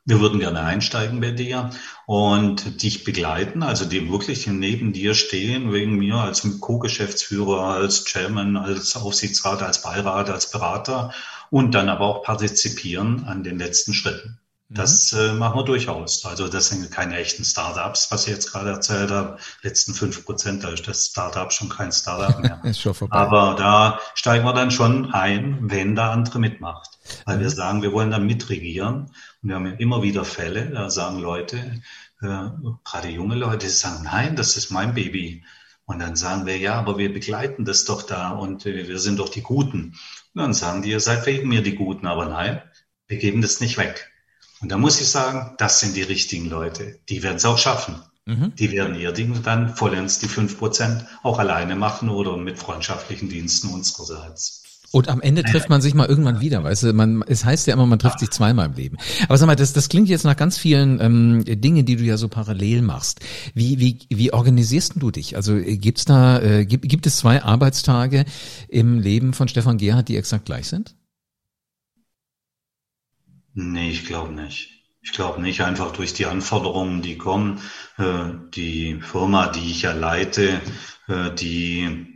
wir 0.04 0.20
würden 0.20 0.38
gerne 0.38 0.61
einsteigen 0.61 1.20
bei 1.20 1.30
dir 1.30 1.70
und 2.06 2.82
dich 2.82 3.04
begleiten, 3.04 3.62
also 3.62 3.87
die 3.87 4.11
wirklich 4.11 4.46
neben 4.46 4.92
dir 4.92 5.14
stehen, 5.14 5.73
wegen 5.73 5.96
mir 5.96 6.16
als 6.16 6.46
Co-Geschäftsführer, 6.61 7.62
als 7.62 8.04
Chairman, 8.04 8.56
als 8.56 8.96
Aufsichtsrat, 8.96 9.62
als 9.62 9.82
Beirat, 9.82 10.28
als 10.30 10.50
Berater 10.50 11.12
und 11.50 11.75
dann 11.75 11.88
aber 11.88 12.04
auch 12.04 12.23
partizipieren 12.23 13.25
an 13.25 13.42
den 13.42 13.58
letzten 13.58 13.94
Schritten. 13.94 14.38
Das 14.71 15.12
mhm. 15.12 15.18
äh, 15.18 15.33
machen 15.35 15.59
wir 15.59 15.64
durchaus. 15.64 16.25
Also 16.25 16.49
das 16.49 16.68
sind 16.68 16.90
keine 16.90 17.16
echten 17.18 17.44
Startups, 17.44 18.11
was 18.11 18.26
ich 18.26 18.33
jetzt 18.33 18.50
gerade 18.50 18.71
erzählt 18.71 19.11
habe. 19.11 19.38
Letzten 19.62 19.92
fünf 19.92 20.25
Prozent, 20.25 20.64
da 20.64 20.71
ist 20.71 20.88
das 20.88 21.06
Startup 21.06 21.52
schon 21.52 21.68
kein 21.68 21.92
Startup 21.92 22.40
mehr. 22.40 22.61
ist 22.64 22.80
schon 22.80 22.94
vorbei. 22.94 23.16
Aber 23.16 23.56
da 23.59 24.00
steigen 24.14 24.44
wir 24.44 24.54
dann 24.54 24.71
schon 24.71 25.12
ein, 25.12 25.59
wenn 25.71 25.94
da 25.94 26.12
andere 26.12 26.38
mitmacht. 26.38 26.99
Weil 27.26 27.37
mhm. 27.37 27.40
wir 27.40 27.50
sagen, 27.50 27.83
wir 27.83 27.92
wollen 27.92 28.11
dann 28.11 28.26
mitregieren. 28.26 29.11
Und 29.42 29.49
wir 29.49 29.56
haben 29.56 29.66
ja 29.66 29.75
immer 29.75 30.02
wieder 30.02 30.25
Fälle, 30.25 30.71
da 30.71 30.88
sagen 30.88 31.18
Leute, 31.18 31.83
äh, 32.23 32.49
gerade 32.85 33.09
junge 33.09 33.35
Leute, 33.35 33.66
die 33.66 33.68
sagen, 33.68 34.04
nein, 34.04 34.35
das 34.35 34.56
ist 34.56 34.71
mein 34.71 34.94
Baby. 34.94 35.44
Und 35.85 35.99
dann 35.99 36.16
sagen 36.16 36.47
wir, 36.47 36.56
ja, 36.56 36.76
aber 36.76 36.97
wir 36.97 37.12
begleiten 37.12 37.66
das 37.66 37.85
doch 37.85 38.02
da 38.02 38.30
und 38.30 38.64
äh, 38.64 38.88
wir 38.88 38.99
sind 38.99 39.18
doch 39.18 39.28
die 39.28 39.42
Guten. 39.42 39.94
Und 40.35 40.40
dann 40.40 40.54
sagen 40.54 40.80
die, 40.80 40.90
ihr 40.90 41.00
seid 41.00 41.26
wegen 41.26 41.49
mir 41.49 41.62
die 41.62 41.75
Guten, 41.75 42.06
aber 42.06 42.26
nein, 42.26 42.62
wir 43.06 43.18
geben 43.18 43.42
das 43.42 43.61
nicht 43.61 43.76
weg. 43.76 44.11
Und 44.64 44.71
da 44.71 44.78
muss 44.78 44.99
ich 44.99 45.09
sagen, 45.09 45.54
das 45.59 45.80
sind 45.80 45.94
die 45.94 46.02
richtigen 46.02 46.49
Leute. 46.49 46.97
Die 47.11 47.23
werden 47.23 47.37
es 47.37 47.44
auch 47.44 47.59
schaffen. 47.59 47.97
Mhm. 48.25 48.54
Die 48.59 48.73
werden 48.73 48.99
ihr 48.99 49.12
Ding 49.12 49.42
dann 49.42 49.68
vollends 49.68 50.21
die 50.21 50.26
fünf 50.26 50.59
Prozent 50.59 51.04
auch 51.23 51.38
alleine 51.38 51.76
machen 51.76 52.09
oder 52.09 52.38
mit 52.38 52.59
freundschaftlichen 52.59 53.28
Diensten 53.28 53.68
unsererseits. 53.68 54.62
Und 54.90 55.11
am 55.11 55.21
Ende 55.21 55.42
trifft 55.42 55.68
man 55.68 55.83
sich 55.83 55.92
mal 55.92 56.06
irgendwann 56.06 56.40
wieder, 56.40 56.64
weißt 56.64 56.85
du, 56.85 56.92
man, 56.94 57.23
es 57.26 57.44
heißt 57.44 57.66
ja 57.66 57.75
immer, 57.75 57.85
man 57.85 57.99
trifft 57.99 58.21
sich 58.21 58.30
zweimal 58.30 58.71
im 58.71 58.73
Leben. 58.73 58.97
Aber 59.28 59.37
sag 59.37 59.49
mal, 59.49 59.54
das, 59.54 59.75
das 59.75 59.90
klingt 59.90 60.09
jetzt 60.09 60.25
nach 60.25 60.37
ganz 60.37 60.56
vielen 60.56 60.99
ähm, 60.99 61.44
Dingen, 61.44 61.85
die 61.85 61.97
du 61.97 62.04
ja 62.04 62.16
so 62.16 62.28
parallel 62.28 62.80
machst. 62.80 63.21
Wie, 63.52 63.78
wie, 63.78 63.99
wie 64.09 64.33
organisierst 64.33 64.94
du 64.97 65.11
dich? 65.11 65.37
Also 65.37 65.56
äh, 65.56 65.76
gibt's 65.76 66.06
da, 66.06 66.40
äh, 66.40 66.64
gibt, 66.64 66.88
gibt 66.88 67.06
es 67.06 67.18
zwei 67.18 67.42
Arbeitstage 67.42 68.25
im 68.68 68.99
Leben 68.99 69.35
von 69.35 69.47
Stefan 69.47 69.76
Gerhardt, 69.76 70.09
die 70.09 70.16
exakt 70.16 70.47
gleich 70.47 70.68
sind? 70.68 70.94
Nee, 73.54 73.90
ich 73.90 74.04
glaube 74.06 74.32
nicht. 74.32 74.70
Ich 75.02 75.12
glaube 75.12 75.40
nicht, 75.42 75.61
einfach 75.61 75.92
durch 75.92 76.14
die 76.14 76.26
Anforderungen, 76.26 77.02
die 77.02 77.18
kommen. 77.18 77.61
Äh, 77.99 78.30
die 78.54 79.00
Firma, 79.00 79.49
die 79.49 79.70
ich 79.70 79.82
ja 79.82 79.92
leite, 79.92 80.61
äh, 81.08 81.30
die, 81.34 82.13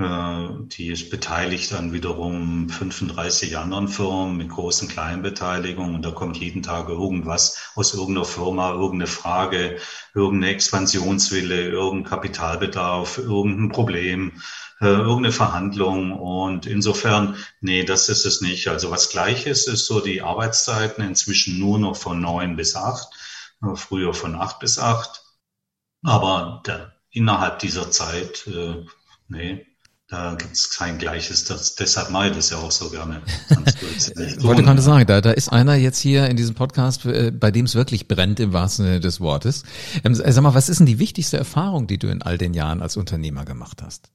die 0.00 0.88
ist 0.88 1.10
beteiligt 1.10 1.74
an 1.74 1.92
wiederum 1.92 2.70
35 2.70 3.58
anderen 3.58 3.86
Firmen 3.88 4.38
mit 4.38 4.48
großen 4.48 4.88
Kleinbeteiligungen 4.88 5.94
und 5.94 6.02
da 6.04 6.10
kommt 6.10 6.38
jeden 6.38 6.62
Tag 6.62 6.88
irgendwas 6.88 7.70
aus 7.74 7.92
irgendeiner 7.92 8.24
Firma, 8.24 8.72
irgendeine 8.72 9.06
Frage, 9.06 9.78
irgendeine 10.14 10.54
Expansionswille, 10.54 11.68
irgendein 11.68 12.08
Kapitalbedarf, 12.08 13.18
irgendein 13.18 13.68
Problem 13.70 14.32
äh, 14.80 14.86
irgendeine 14.86 15.32
Verhandlung. 15.32 16.12
Und 16.12 16.66
insofern, 16.66 17.36
nee, 17.60 17.84
das 17.84 18.08
ist 18.08 18.24
es 18.24 18.40
nicht. 18.40 18.68
Also 18.68 18.90
was 18.90 19.10
gleich 19.10 19.46
ist, 19.46 19.68
ist 19.68 19.86
so 19.86 20.00
die 20.00 20.22
Arbeitszeiten 20.22 21.04
inzwischen 21.04 21.58
nur 21.58 21.78
noch 21.78 21.96
von 21.96 22.20
neun 22.20 22.56
bis 22.56 22.74
acht, 22.74 23.08
äh, 23.62 23.76
früher 23.76 24.14
von 24.14 24.34
acht 24.34 24.58
bis 24.58 24.78
acht. 24.78 25.22
Aber 26.02 26.62
der, 26.66 26.94
innerhalb 27.10 27.58
dieser 27.58 27.90
Zeit, 27.90 28.46
äh, 28.46 28.84
nee, 29.28 29.66
da 30.10 30.34
gibt 30.34 30.54
es 30.54 30.70
kein 30.70 30.98
Gleiches. 30.98 31.44
Das, 31.44 31.76
deshalb 31.76 32.10
mache 32.10 32.28
ich 32.28 32.34
das 32.34 32.50
ja 32.50 32.58
auch 32.58 32.72
so 32.72 32.90
gerne. 32.90 33.22
ich 33.48 34.42
wollte 34.42 34.64
gerade 34.64 34.82
sagen, 34.82 35.06
da, 35.06 35.20
da 35.20 35.30
ist 35.30 35.50
einer 35.50 35.76
jetzt 35.76 36.00
hier 36.00 36.26
in 36.26 36.36
diesem 36.36 36.56
Podcast, 36.56 37.06
äh, 37.06 37.30
bei 37.30 37.52
dem 37.52 37.66
es 37.66 37.76
wirklich 37.76 38.08
brennt 38.08 38.40
im 38.40 38.52
wahrsten 38.52 38.86
Sinne 38.86 39.00
des 39.00 39.20
Wortes. 39.20 39.62
Ähm, 40.02 40.16
sag 40.16 40.42
mal, 40.42 40.54
was 40.54 40.68
ist 40.68 40.78
denn 40.78 40.86
die 40.86 40.98
wichtigste 40.98 41.36
Erfahrung, 41.36 41.86
die 41.86 41.98
du 41.98 42.08
in 42.08 42.22
all 42.22 42.38
den 42.38 42.54
Jahren 42.54 42.82
als 42.82 42.96
Unternehmer 42.96 43.44
gemacht 43.44 43.82
hast? 43.82 44.10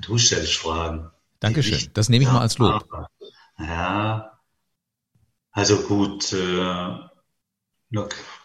Du 0.00 0.16
stellst 0.16 0.54
Fragen. 0.54 1.10
Dankeschön. 1.40 1.90
Das 1.92 2.08
nehme 2.08 2.24
ich 2.24 2.30
mal 2.30 2.40
als 2.40 2.56
Lob. 2.56 2.88
Ja. 3.58 4.38
Also 5.50 5.76
gut, 5.82 6.32
äh, 6.32 6.96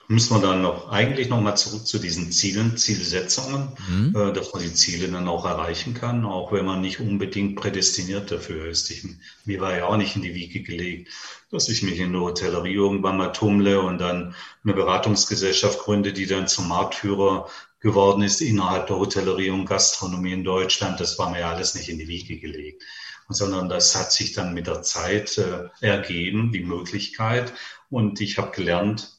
müssen 0.08 0.36
wir 0.36 0.42
dann 0.42 0.62
noch 0.62 0.90
eigentlich 0.90 1.28
noch 1.28 1.42
mal 1.42 1.56
zurück 1.56 1.86
zu 1.86 2.00
diesen 2.00 2.32
Zielen, 2.32 2.78
Zielsetzungen, 2.78 3.70
mhm. 3.90 4.16
äh, 4.16 4.32
dass 4.32 4.54
man 4.54 4.64
die 4.64 4.74
Ziele 4.74 5.10
dann 5.10 5.28
auch 5.28 5.46
erreichen 5.46 5.94
kann, 5.94 6.26
auch 6.26 6.52
wenn 6.52 6.66
man 6.66 6.82
nicht 6.82 7.00
unbedingt 7.00 7.58
prädestiniert 7.58 8.32
dafür 8.32 8.68
ist. 8.68 8.90
Ich, 8.90 9.06
mir 9.46 9.60
war 9.60 9.76
ja 9.76 9.86
auch 9.86 9.98
nicht 9.98 10.16
in 10.16 10.22
die 10.22 10.34
Wiege 10.34 10.62
gelegt, 10.62 11.10
dass 11.52 11.68
ich 11.68 11.84
mich 11.84 12.00
in 12.00 12.14
der 12.14 12.22
Hotellerie 12.22 12.74
irgendwann 12.74 13.18
mal 13.18 13.34
tummle 13.34 13.82
und 13.82 13.98
dann 14.00 14.34
eine 14.64 14.74
Beratungsgesellschaft 14.74 15.80
gründe, 15.80 16.14
die 16.14 16.26
dann 16.26 16.48
zum 16.48 16.70
Marktführer 16.70 17.50
geworden 17.80 18.24
ist 18.24 18.42
innerhalb 18.42 18.88
der 18.88 18.98
Hotellerie 18.98 19.50
und 19.50 19.66
Gastronomie 19.66 20.34
in 20.34 20.44
Deutschland. 20.44 21.00
Das 21.00 21.20
war 21.20 21.30
mir 21.30 21.42
ja 21.42 21.52
alles 21.52 21.76
nicht 21.76 21.90
in 21.90 22.00
die 22.00 22.08
Wiege 22.08 22.40
gelegt, 22.40 22.84
sondern 23.30 23.68
das 23.68 23.96
hat 23.96 24.12
sich 24.14 24.34
dann 24.34 24.54
mit 24.54 24.68
der 24.68 24.84
Zeit 24.84 25.38
äh, 25.38 25.68
ergeben, 25.82 26.54
die 26.54 26.64
Möglichkeit. 26.64 27.54
Und 27.90 28.20
ich 28.20 28.38
habe 28.38 28.52
gelernt, 28.52 29.17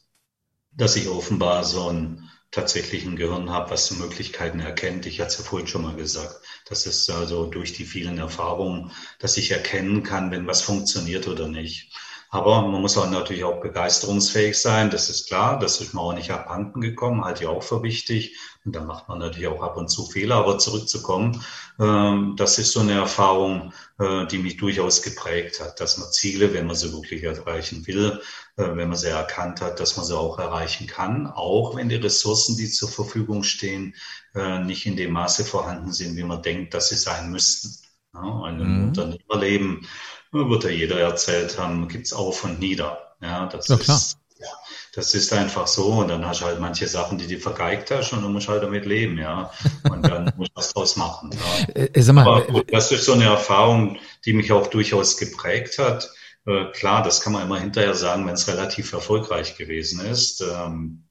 dass 0.78 0.96
ich 0.96 1.08
offenbar 1.08 1.64
so 1.64 1.88
einen 1.88 2.30
tatsächlichen 2.52 3.16
Gehirn 3.16 3.50
habe, 3.50 3.72
was 3.72 3.90
Möglichkeiten 3.90 4.60
erkennt. 4.60 5.06
Ich 5.06 5.20
hatte 5.20 5.32
es 5.32 5.38
ja 5.38 5.44
vorhin 5.44 5.68
schon 5.68 5.82
mal 5.82 5.96
gesagt. 5.96 6.36
Das 6.66 6.86
ist 6.86 7.10
also 7.10 7.46
durch 7.46 7.74
die 7.74 7.84
vielen 7.84 8.18
Erfahrungen, 8.18 8.92
dass 9.18 9.36
ich 9.36 9.50
erkennen 9.50 10.02
kann, 10.02 10.30
wenn 10.30 10.46
was 10.46 10.62
funktioniert 10.62 11.28
oder 11.28 11.48
nicht. 11.48 11.92
Aber 12.30 12.60
man 12.62 12.82
muss 12.82 12.98
auch 12.98 13.08
natürlich 13.08 13.44
auch 13.44 13.60
begeisterungsfähig 13.60 14.58
sein, 14.58 14.90
das 14.90 15.08
ist 15.08 15.28
klar. 15.28 15.58
Das 15.58 15.80
ist 15.80 15.94
mir 15.94 16.00
auch 16.00 16.12
nicht 16.12 16.30
abhanden 16.30 16.82
gekommen, 16.82 17.24
halte 17.24 17.44
ich 17.44 17.48
auch 17.48 17.62
für 17.62 17.82
wichtig. 17.82 18.36
Und 18.66 18.76
da 18.76 18.84
macht 18.84 19.08
man 19.08 19.18
natürlich 19.18 19.48
auch 19.48 19.62
ab 19.62 19.78
und 19.78 19.88
zu 19.88 20.04
Fehler. 20.04 20.36
Aber 20.36 20.58
zurückzukommen, 20.58 21.42
ähm, 21.80 22.34
das 22.36 22.58
ist 22.58 22.72
so 22.72 22.80
eine 22.80 22.92
Erfahrung, 22.92 23.72
äh, 23.98 24.26
die 24.26 24.38
mich 24.38 24.58
durchaus 24.58 25.00
geprägt 25.00 25.60
hat, 25.60 25.80
dass 25.80 25.96
man 25.96 26.12
Ziele, 26.12 26.52
wenn 26.52 26.66
man 26.66 26.76
sie 26.76 26.92
wirklich 26.92 27.22
erreichen 27.22 27.86
will, 27.86 28.20
äh, 28.56 28.76
wenn 28.76 28.88
man 28.88 28.98
sie 28.98 29.08
erkannt 29.08 29.62
hat, 29.62 29.80
dass 29.80 29.96
man 29.96 30.04
sie 30.04 30.16
auch 30.16 30.38
erreichen 30.38 30.86
kann, 30.86 31.28
auch 31.28 31.76
wenn 31.76 31.88
die 31.88 31.96
Ressourcen, 31.96 32.58
die 32.58 32.68
zur 32.68 32.90
Verfügung 32.90 33.42
stehen, 33.42 33.94
äh, 34.34 34.58
nicht 34.58 34.84
in 34.84 34.96
dem 34.96 35.12
Maße 35.12 35.46
vorhanden 35.46 35.92
sind, 35.94 36.16
wie 36.16 36.24
man 36.24 36.42
denkt, 36.42 36.74
dass 36.74 36.90
sie 36.90 36.96
sein 36.96 37.30
müssten. 37.30 37.86
Ja, 38.14 38.42
ein 38.42 38.58
mhm. 38.58 38.88
Unternehmerleben 38.88 39.86
wird 40.32 40.64
ja 40.64 40.70
jeder 40.70 41.00
erzählt 41.00 41.58
haben, 41.58 41.88
gibt's 41.88 42.12
auf 42.12 42.44
und 42.44 42.60
nieder. 42.60 43.14
Ja, 43.20 43.46
das 43.46 43.68
ja, 43.68 43.76
ist, 43.76 44.18
ja, 44.38 44.46
das 44.94 45.14
ist 45.14 45.32
einfach 45.32 45.66
so. 45.66 45.86
Und 45.86 46.08
dann 46.08 46.26
hast 46.26 46.40
du 46.40 46.46
halt 46.46 46.60
manche 46.60 46.86
Sachen, 46.86 47.18
die 47.18 47.26
du 47.26 47.38
vergeigt 47.38 47.90
hast 47.90 48.12
und 48.12 48.22
du 48.22 48.28
musst 48.28 48.48
halt 48.48 48.62
damit 48.62 48.86
leben, 48.86 49.18
ja. 49.18 49.50
Und 49.84 50.02
dann 50.02 50.32
musst 50.36 50.50
du 50.50 50.56
was 50.56 50.72
draus 50.72 50.96
machen. 50.96 51.30
Ja. 51.32 51.82
Äh, 51.82 51.90
äh, 51.92 52.12
mal, 52.12 52.26
Aber 52.26 52.42
gut, 52.46 52.72
das 52.72 52.92
ist 52.92 53.04
so 53.04 53.12
eine 53.12 53.24
Erfahrung, 53.24 53.98
die 54.24 54.32
mich 54.32 54.52
auch 54.52 54.68
durchaus 54.68 55.16
geprägt 55.16 55.78
hat. 55.78 56.10
äh, 56.46 56.66
klar, 56.72 57.02
das 57.02 57.20
kann 57.20 57.32
man 57.32 57.42
immer 57.42 57.58
hinterher 57.58 57.94
sagen, 57.94 58.26
wenn 58.26 58.34
es 58.34 58.48
relativ 58.48 58.92
erfolgreich 58.92 59.56
gewesen 59.56 60.04
ist. 60.04 60.40
Ähm, 60.40 61.04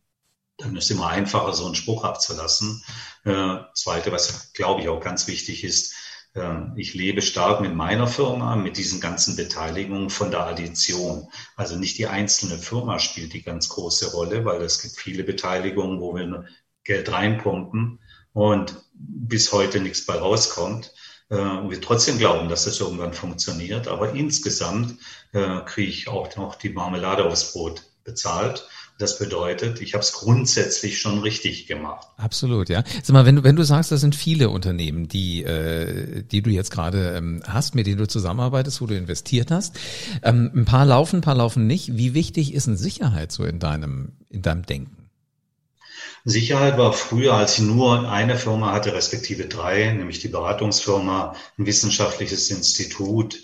dann 0.57 0.75
ist 0.75 0.85
es 0.85 0.91
immer 0.91 1.07
einfacher, 1.07 1.53
so 1.53 1.65
einen 1.65 1.75
Spruch 1.75 2.03
abzulassen. 2.03 2.83
Äh, 3.25 3.57
zweite, 3.75 4.11
was 4.11 4.53
glaube 4.53 4.81
ich 4.81 4.89
auch 4.89 4.99
ganz 4.99 5.27
wichtig 5.27 5.63
ist, 5.63 5.93
ich 6.75 6.93
lebe 6.93 7.21
stark 7.21 7.61
mit 7.61 7.73
meiner 7.73 8.07
Firma, 8.07 8.55
mit 8.55 8.77
diesen 8.77 8.99
ganzen 8.99 9.35
Beteiligungen 9.35 10.09
von 10.09 10.31
der 10.31 10.45
Addition. 10.45 11.27
Also 11.55 11.75
nicht 11.77 11.97
die 11.97 12.07
einzelne 12.07 12.57
Firma 12.57 12.99
spielt 12.99 13.33
die 13.33 13.41
ganz 13.41 13.69
große 13.69 14.11
Rolle, 14.11 14.45
weil 14.45 14.61
es 14.61 14.81
gibt 14.81 14.95
viele 14.95 15.23
Beteiligungen, 15.23 15.99
wo 15.99 16.15
wir 16.15 16.45
Geld 16.83 17.11
reinpumpen 17.11 17.99
und 18.33 18.75
bis 18.93 19.51
heute 19.51 19.79
nichts 19.79 20.05
bei 20.05 20.15
rauskommt. 20.15 20.93
Äh, 21.29 21.35
wir 21.35 21.81
trotzdem 21.81 22.17
glauben, 22.17 22.49
dass 22.49 22.65
das 22.65 22.79
irgendwann 22.79 23.13
funktioniert. 23.13 23.87
Aber 23.87 24.13
insgesamt 24.13 24.99
äh, 25.33 25.61
kriege 25.65 25.89
ich 25.89 26.07
auch 26.07 26.35
noch 26.35 26.55
die 26.55 26.69
Marmelade 26.69 27.25
aufs 27.25 27.53
Brot 27.53 27.83
bezahlt. 28.03 28.67
Das 28.97 29.19
bedeutet, 29.19 29.79
ich 29.79 29.93
habe 29.93 30.01
es 30.01 30.11
grundsätzlich 30.11 30.99
schon 30.99 31.19
richtig 31.19 31.67
gemacht. 31.67 32.07
Absolut, 32.17 32.67
ja. 32.69 32.83
Sag 33.03 33.13
mal, 33.13 33.25
wenn 33.25 33.35
du, 33.35 33.43
wenn 33.43 33.55
du 33.55 33.63
sagst, 33.63 33.91
das 33.91 34.01
sind 34.01 34.15
viele 34.15 34.49
Unternehmen, 34.49 35.07
die, 35.07 35.43
äh, 35.43 36.23
die 36.23 36.41
du 36.41 36.49
jetzt 36.49 36.71
gerade 36.71 37.15
ähm, 37.15 37.43
hast, 37.47 37.75
mit 37.75 37.85
denen 37.85 37.99
du 37.99 38.07
zusammenarbeitest, 38.07 38.81
wo 38.81 38.87
du 38.87 38.97
investiert 38.97 39.51
hast. 39.51 39.75
Ähm, 40.23 40.51
ein 40.55 40.65
paar 40.65 40.85
laufen, 40.85 41.17
ein 41.17 41.21
paar 41.21 41.35
laufen 41.35 41.67
nicht. 41.67 41.95
Wie 41.95 42.15
wichtig 42.15 42.55
ist 42.55 42.67
eine 42.67 42.77
Sicherheit 42.77 43.31
so 43.31 43.43
in 43.43 43.59
deinem, 43.59 44.13
in 44.29 44.41
deinem 44.41 44.65
Denken? 44.65 45.07
Sicherheit 46.25 46.77
war 46.77 46.91
früher, 46.91 47.35
als 47.35 47.59
ich 47.59 47.63
nur 47.63 48.09
eine 48.09 48.35
Firma 48.37 48.73
hatte, 48.73 48.93
respektive 48.93 49.45
drei, 49.45 49.93
nämlich 49.93 50.19
die 50.19 50.27
Beratungsfirma, 50.27 51.35
ein 51.57 51.65
wissenschaftliches 51.65 52.49
Institut, 52.49 53.37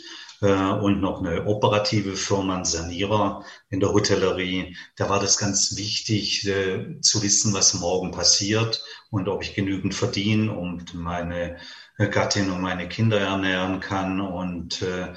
und 0.52 1.00
noch 1.00 1.22
eine 1.22 1.46
operative 1.46 2.16
Firma, 2.16 2.58
ein 2.58 2.66
Sanierer 2.66 3.46
in 3.70 3.80
der 3.80 3.94
Hotellerie. 3.94 4.76
Da 4.96 5.10
war 5.10 5.20
das 5.20 5.38
ganz 5.38 5.78
wichtig 5.78 6.48
äh, 6.48 7.00
zu 7.02 7.24
wissen, 7.24 7.54
was 7.54 7.74
morgen 7.76 8.12
passiert 8.12 8.84
und 9.10 9.28
ob 9.30 9.44
ich 9.44 9.54
genügend 9.54 9.94
verdiene, 9.94 10.52
um 10.52 10.84
meine 10.94 11.58
Gattin 11.98 12.50
und 12.50 12.62
meine 12.62 12.90
Kinder 12.90 13.20
ernähren 13.20 13.80
kann 13.80 14.20
und, 14.20 14.82
äh, 14.82 15.14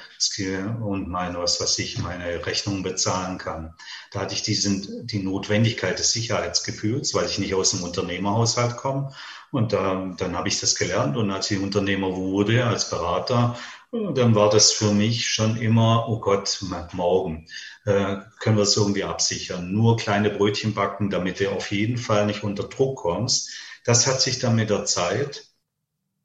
und 0.81 1.09
meine, 1.09 1.39
was 1.39 1.61
weiß 1.61 1.79
ich, 1.79 1.99
meine 1.99 2.45
Rechnungen 2.45 2.83
bezahlen 2.83 3.39
kann. 3.39 3.75
Da 4.13 4.21
hatte 4.21 4.35
ich 4.35 4.43
diesen, 4.43 5.07
die 5.07 5.23
Notwendigkeit 5.23 5.99
des 5.99 6.13
Sicherheitsgefühls, 6.13 7.15
weil 7.15 7.27
ich 7.27 7.39
nicht 7.39 7.55
aus 7.55 7.71
dem 7.71 7.83
Unternehmerhaushalt 7.83 8.77
komme. 8.77 9.13
Und 9.51 9.73
da, 9.73 10.15
dann 10.19 10.37
habe 10.37 10.49
ich 10.49 10.61
das 10.61 10.75
gelernt 10.75 11.17
und 11.17 11.31
als 11.31 11.51
ich 11.51 11.59
Unternehmer 11.59 12.15
wurde, 12.15 12.67
als 12.67 12.91
Berater, 12.91 13.57
dann 14.15 14.35
war 14.35 14.51
das 14.51 14.73
für 14.73 14.93
mich 14.93 15.27
schon 15.29 15.57
immer, 15.57 16.09
oh 16.09 16.21
Gott, 16.21 16.63
morgen 16.93 17.47
äh, 17.85 18.17
können 18.41 18.57
wir 18.57 18.63
es 18.63 18.77
irgendwie 18.77 19.05
absichern. 19.05 19.73
Nur 19.73 19.97
kleine 19.97 20.31
Brötchen 20.31 20.75
backen, 20.75 21.11
damit 21.11 21.41
du 21.41 21.51
auf 21.51 21.71
jeden 21.71 21.99
Fall 21.99 22.27
nicht 22.27 22.43
unter 22.43 22.65
Druck 22.65 22.99
kommst. 22.99 23.51
Das 23.85 24.07
hat 24.07 24.21
sich 24.21 24.39
dann 24.39 24.57
mit 24.57 24.71
der 24.71 24.85
Zeit, 24.85 25.45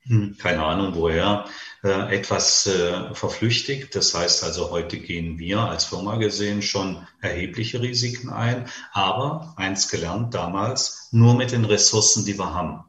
hm, 0.04 0.38
keine 0.38 0.64
Ahnung 0.64 0.96
woher, 0.96 1.46
äh, 1.84 2.16
etwas 2.16 2.66
äh, 2.68 3.14
verflüchtigt. 3.14 3.96
Das 3.96 4.14
heißt 4.14 4.44
also, 4.44 4.72
heute 4.72 4.98
gehen 4.98 5.38
wir 5.38 5.60
als 5.60 5.86
Firma 5.86 6.16
gesehen 6.18 6.62
schon 6.62 7.06
erhebliche 7.22 7.82
Risiken 7.82 8.30
ein, 8.30 8.68
aber 8.94 9.54
eins 9.58 9.90
gelernt 9.90 10.34
damals, 10.34 11.10
nur 11.12 11.36
mit 11.36 11.52
den 11.52 11.66
Ressourcen, 11.66 12.26
die 12.26 12.38
wir 12.38 12.54
haben. 12.54 12.84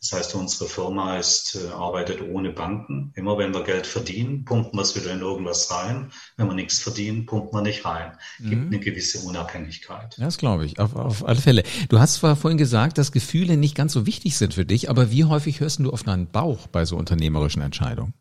Das 0.00 0.12
heißt, 0.12 0.34
unsere 0.36 0.70
Firma 0.70 1.18
ist, 1.18 1.56
äh, 1.56 1.72
arbeitet 1.72 2.22
ohne 2.22 2.50
Banken. 2.50 3.12
Immer 3.16 3.36
wenn 3.36 3.52
wir 3.52 3.64
Geld 3.64 3.84
verdienen, 3.86 4.44
pumpen 4.44 4.78
wir 4.78 4.82
es 4.82 4.94
wieder 4.94 5.12
in 5.12 5.20
irgendwas 5.20 5.72
rein. 5.72 6.12
Wenn 6.36 6.46
wir 6.46 6.54
nichts 6.54 6.78
verdienen, 6.78 7.26
pumpen 7.26 7.52
wir 7.52 7.62
nicht 7.62 7.84
rein. 7.84 8.12
Gibt 8.38 8.62
mhm. 8.62 8.68
eine 8.68 8.78
gewisse 8.78 9.26
Unabhängigkeit. 9.26 10.14
Das 10.18 10.38
glaube 10.38 10.66
ich, 10.66 10.78
auf, 10.78 10.94
auf 10.94 11.26
alle 11.26 11.40
Fälle. 11.40 11.64
Du 11.88 11.98
hast 11.98 12.14
zwar 12.14 12.36
vorhin 12.36 12.58
gesagt, 12.58 12.96
dass 12.96 13.10
Gefühle 13.10 13.56
nicht 13.56 13.74
ganz 13.74 13.92
so 13.92 14.06
wichtig 14.06 14.36
sind 14.36 14.54
für 14.54 14.64
dich, 14.64 14.88
aber 14.88 15.10
wie 15.10 15.24
häufig 15.24 15.58
hörst 15.58 15.80
du 15.80 15.90
auf 15.90 16.04
deinen 16.04 16.28
Bauch 16.28 16.68
bei 16.68 16.84
so 16.84 16.96
unternehmerischen 16.96 17.62
Entscheidungen? 17.62 18.14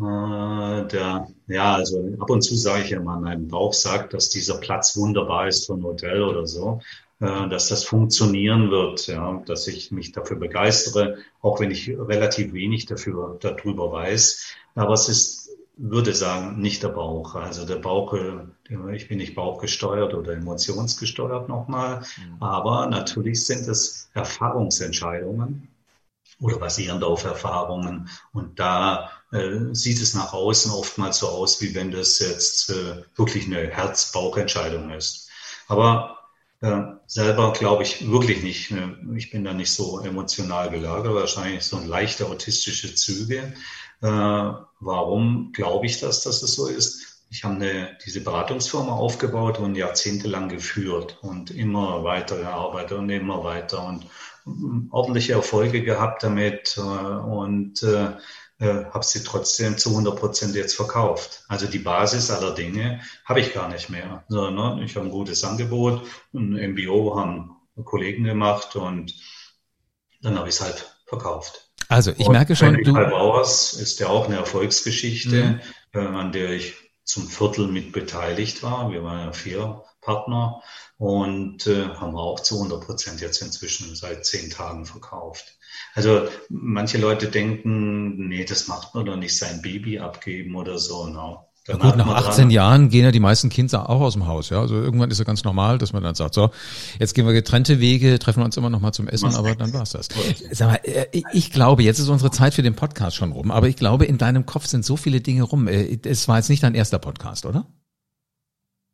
Äh, 0.00 0.88
der, 0.88 1.28
ja, 1.46 1.74
also 1.74 2.16
ab 2.18 2.30
und 2.30 2.42
zu 2.42 2.56
sage 2.56 2.82
ich 2.82 2.90
ja 2.90 3.00
mal, 3.00 3.20
mein 3.20 3.46
Bauch 3.46 3.72
sagt, 3.72 4.14
dass 4.14 4.30
dieser 4.30 4.58
Platz 4.58 4.96
wunderbar 4.96 5.46
ist 5.46 5.66
für 5.66 5.74
ein 5.74 5.82
Hotel 5.84 6.22
oder 6.22 6.46
so. 6.46 6.80
Äh, 7.22 7.48
dass 7.48 7.68
das 7.68 7.84
funktionieren 7.84 8.72
wird, 8.72 9.06
ja, 9.06 9.40
dass 9.46 9.68
ich 9.68 9.92
mich 9.92 10.10
dafür 10.10 10.36
begeistere, 10.36 11.18
auch 11.40 11.60
wenn 11.60 11.70
ich 11.70 11.88
relativ 11.88 12.52
wenig 12.52 12.86
dafür 12.86 13.38
darüber 13.40 13.92
weiß. 13.92 14.54
Aber 14.74 14.94
es 14.94 15.08
ist, 15.08 15.50
würde 15.76 16.14
sagen, 16.14 16.60
nicht 16.60 16.82
der 16.82 16.88
Bauch. 16.88 17.36
Also 17.36 17.64
der 17.64 17.76
Bauch, 17.76 18.14
äh, 18.14 18.96
ich 18.96 19.06
bin 19.06 19.18
nicht 19.18 19.36
bauchgesteuert 19.36 20.14
oder 20.14 20.32
emotionsgesteuert 20.32 21.48
nochmal, 21.48 22.00
mhm. 22.00 22.42
aber 22.42 22.88
natürlich 22.88 23.44
sind 23.46 23.68
es 23.68 24.10
Erfahrungsentscheidungen 24.14 25.68
oder 26.40 26.58
basierend 26.58 27.04
auf 27.04 27.22
Erfahrungen. 27.22 28.08
Und 28.32 28.58
da 28.58 29.12
äh, 29.30 29.72
sieht 29.72 30.02
es 30.02 30.14
nach 30.14 30.32
außen 30.32 30.72
oftmals 30.72 31.18
so 31.18 31.28
aus, 31.28 31.62
wie 31.62 31.72
wenn 31.76 31.92
das 31.92 32.18
jetzt 32.18 32.70
äh, 32.70 33.04
wirklich 33.14 33.46
eine 33.46 33.68
Herz-Bauch-Entscheidung 33.68 34.90
ist. 34.90 35.28
Aber 35.68 36.18
selber 37.06 37.52
glaube 37.52 37.82
ich 37.82 38.08
wirklich 38.10 38.42
nicht. 38.42 38.72
Ich 39.16 39.30
bin 39.30 39.44
da 39.44 39.52
nicht 39.52 39.72
so 39.72 40.00
emotional 40.00 40.70
gelagert, 40.70 41.14
wahrscheinlich 41.14 41.64
so 41.64 41.78
leichte 41.78 42.26
autistische 42.26 42.94
Züge. 42.94 43.52
Äh, 44.00 44.06
warum 44.80 45.52
glaube 45.52 45.86
ich 45.86 46.00
das, 46.00 46.22
dass 46.22 46.42
es 46.42 46.54
so 46.54 46.66
ist? 46.66 47.24
Ich 47.30 47.44
habe 47.44 47.54
eine, 47.54 47.96
diese 48.04 48.20
Beratungsfirma 48.20 48.92
aufgebaut 48.92 49.58
und 49.58 49.74
jahrzehntelang 49.74 50.48
geführt 50.48 51.18
und 51.22 51.50
immer 51.50 52.04
weiter 52.04 52.36
gearbeitet 52.36 52.98
und 52.98 53.10
immer 53.10 53.42
weiter 53.42 53.86
und 53.86 54.06
mm, 54.44 54.88
ordentliche 54.90 55.32
Erfolge 55.32 55.82
gehabt 55.82 56.22
damit 56.22 56.76
äh, 56.76 56.80
und 56.80 57.82
äh, 58.62 58.84
habe 58.92 59.04
sie 59.04 59.24
trotzdem 59.24 59.76
zu 59.76 59.90
100 59.90 60.16
Prozent 60.16 60.54
jetzt 60.54 60.76
verkauft. 60.76 61.42
Also 61.48 61.66
die 61.66 61.80
Basis 61.80 62.30
aller 62.30 62.54
Dinge 62.54 63.00
habe 63.24 63.40
ich 63.40 63.52
gar 63.52 63.68
nicht 63.68 63.90
mehr, 63.90 64.22
sondern 64.28 64.80
ich 64.80 64.94
habe 64.94 65.06
ein 65.06 65.10
gutes 65.10 65.42
Angebot. 65.42 66.06
Ein 66.32 66.52
MBO 66.70 67.16
haben 67.16 67.56
Kollegen 67.84 68.22
gemacht 68.22 68.76
und 68.76 69.12
dann 70.20 70.38
habe 70.38 70.48
ich 70.48 70.54
es 70.54 70.60
halt 70.60 70.96
verkauft. 71.06 71.72
Also 71.88 72.12
ich 72.12 72.26
und 72.26 72.32
merke 72.32 72.54
schon, 72.54 72.80
du 72.84 72.92
Bauers 72.92 73.72
ist 73.72 73.98
ja 73.98 74.06
auch 74.06 74.26
eine 74.26 74.36
Erfolgsgeschichte, 74.36 75.42
mhm. 75.42 75.60
äh, 75.92 75.98
an 75.98 76.30
der 76.30 76.50
ich 76.50 76.74
zum 77.02 77.26
Viertel 77.26 77.66
mit 77.66 77.90
beteiligt 77.90 78.62
war. 78.62 78.92
Wir 78.92 79.02
waren 79.02 79.26
ja 79.26 79.32
vier 79.32 79.82
Partner 80.02 80.60
und 80.98 81.66
äh, 81.66 81.88
haben 81.88 82.16
auch 82.16 82.40
zu 82.40 82.56
100 82.56 82.84
Prozent 82.84 83.20
jetzt 83.20 83.40
inzwischen 83.40 83.94
seit 83.94 84.26
zehn 84.26 84.50
Tagen 84.50 84.84
verkauft. 84.84 85.56
Also 85.94 86.28
manche 86.48 86.98
Leute 86.98 87.28
denken, 87.28 88.28
nee, 88.28 88.44
das 88.44 88.68
macht 88.68 88.94
man 88.94 89.06
doch 89.06 89.16
nicht 89.16 89.36
sein 89.36 89.62
Baby 89.62 89.98
abgeben 89.98 90.54
oder 90.56 90.78
so. 90.78 91.06
No. 91.06 91.46
Ja 91.68 91.76
gut, 91.76 91.96
nach 91.96 92.08
18 92.08 92.42
dran. 92.42 92.50
Jahren 92.50 92.88
gehen 92.88 93.04
ja 93.04 93.12
die 93.12 93.20
meisten 93.20 93.48
Kinder 93.48 93.88
auch 93.88 94.00
aus 94.00 94.14
dem 94.14 94.26
Haus. 94.26 94.50
Ja, 94.50 94.60
also 94.60 94.74
irgendwann 94.74 95.12
ist 95.12 95.20
es 95.20 95.24
ganz 95.24 95.44
normal, 95.44 95.78
dass 95.78 95.92
man 95.92 96.02
dann 96.02 96.16
sagt, 96.16 96.34
so, 96.34 96.50
jetzt 96.98 97.14
gehen 97.14 97.24
wir 97.24 97.32
getrennte 97.32 97.78
Wege, 97.78 98.18
treffen 98.18 98.42
uns 98.42 98.56
immer 98.56 98.68
noch 98.68 98.80
mal 98.80 98.92
zum 98.92 99.06
Essen, 99.06 99.28
Was 99.28 99.36
aber 99.36 99.54
dann 99.54 99.72
war's 99.72 99.90
das. 99.92 100.08
Sag 100.50 100.68
mal, 100.68 100.80
äh, 100.82 101.06
ich 101.32 101.52
glaube, 101.52 101.84
jetzt 101.84 102.00
ist 102.00 102.08
unsere 102.08 102.32
Zeit 102.32 102.54
für 102.54 102.62
den 102.62 102.74
Podcast 102.74 103.16
schon 103.16 103.30
rum, 103.30 103.52
aber 103.52 103.68
ich 103.68 103.76
glaube, 103.76 104.06
in 104.06 104.18
deinem 104.18 104.44
Kopf 104.44 104.66
sind 104.66 104.84
so 104.84 104.96
viele 104.96 105.20
Dinge 105.20 105.44
rum. 105.44 105.68
Äh, 105.68 106.00
es 106.04 106.26
war 106.26 106.38
jetzt 106.38 106.48
nicht 106.48 106.64
dein 106.64 106.74
erster 106.74 106.98
Podcast, 106.98 107.46
oder? 107.46 107.64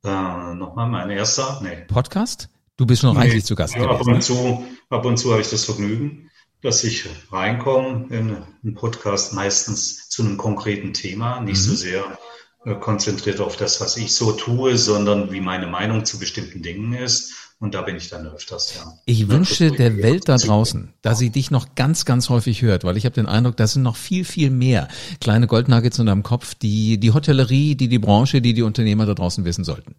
Äh, 0.04 0.54
nochmal 0.54 0.88
mein 0.88 1.10
erster? 1.10 1.60
Nee. 1.62 1.84
Podcast? 1.88 2.48
Du 2.76 2.86
bist 2.86 3.02
schon 3.02 3.14
nee. 3.14 3.22
reichlich 3.22 3.44
zu 3.44 3.54
Gast 3.54 3.74
ja, 3.74 3.82
gewesen. 3.82 4.00
Ab 4.00 4.06
und 4.06 4.22
zu, 4.22 4.66
ab 4.90 5.04
und 5.04 5.16
zu 5.16 5.32
habe 5.32 5.40
ich 5.40 5.50
das 5.50 5.64
Vergnügen 5.64 6.28
dass 6.60 6.82
ich 6.84 7.08
reinkomme 7.30 8.06
in 8.10 8.36
einen 8.64 8.74
Podcast 8.74 9.32
meistens 9.32 10.08
zu 10.08 10.22
einem 10.22 10.36
konkreten 10.36 10.92
Thema, 10.92 11.40
nicht 11.40 11.58
mhm. 11.58 11.70
so 11.70 11.74
sehr 11.74 12.18
konzentriert 12.76 13.40
auf 13.40 13.56
das, 13.56 13.80
was 13.80 13.96
ich 13.96 14.14
so 14.14 14.32
tue, 14.32 14.76
sondern 14.76 15.32
wie 15.32 15.40
meine 15.40 15.66
Meinung 15.66 16.04
zu 16.04 16.18
bestimmten 16.18 16.62
Dingen 16.62 16.92
ist. 16.92 17.34
Und 17.60 17.74
da 17.74 17.82
bin 17.82 17.96
ich 17.96 18.08
dann 18.08 18.24
öfters, 18.26 18.74
ja. 18.76 18.92
Ich 19.04 19.28
wünsche 19.28 19.72
der 19.72 19.96
Welt 19.98 20.28
da 20.28 20.36
draußen, 20.36 20.94
dass 21.02 21.18
sie 21.18 21.30
dich 21.30 21.50
noch 21.50 21.74
ganz, 21.74 22.04
ganz 22.04 22.28
häufig 22.28 22.62
hört, 22.62 22.84
weil 22.84 22.96
ich 22.96 23.04
habe 23.04 23.16
den 23.16 23.26
Eindruck, 23.26 23.56
das 23.56 23.72
sind 23.72 23.82
noch 23.82 23.96
viel, 23.96 24.24
viel 24.24 24.50
mehr 24.50 24.86
kleine 25.20 25.48
Goldnuggets 25.48 25.98
in 25.98 26.06
deinem 26.06 26.22
Kopf, 26.22 26.54
die 26.54 27.00
die 27.00 27.12
Hotellerie, 27.12 27.74
die 27.74 27.88
die 27.88 27.98
Branche, 27.98 28.40
die 28.40 28.54
die 28.54 28.62
Unternehmer 28.62 29.06
da 29.06 29.14
draußen 29.14 29.44
wissen 29.44 29.64
sollten. 29.64 29.96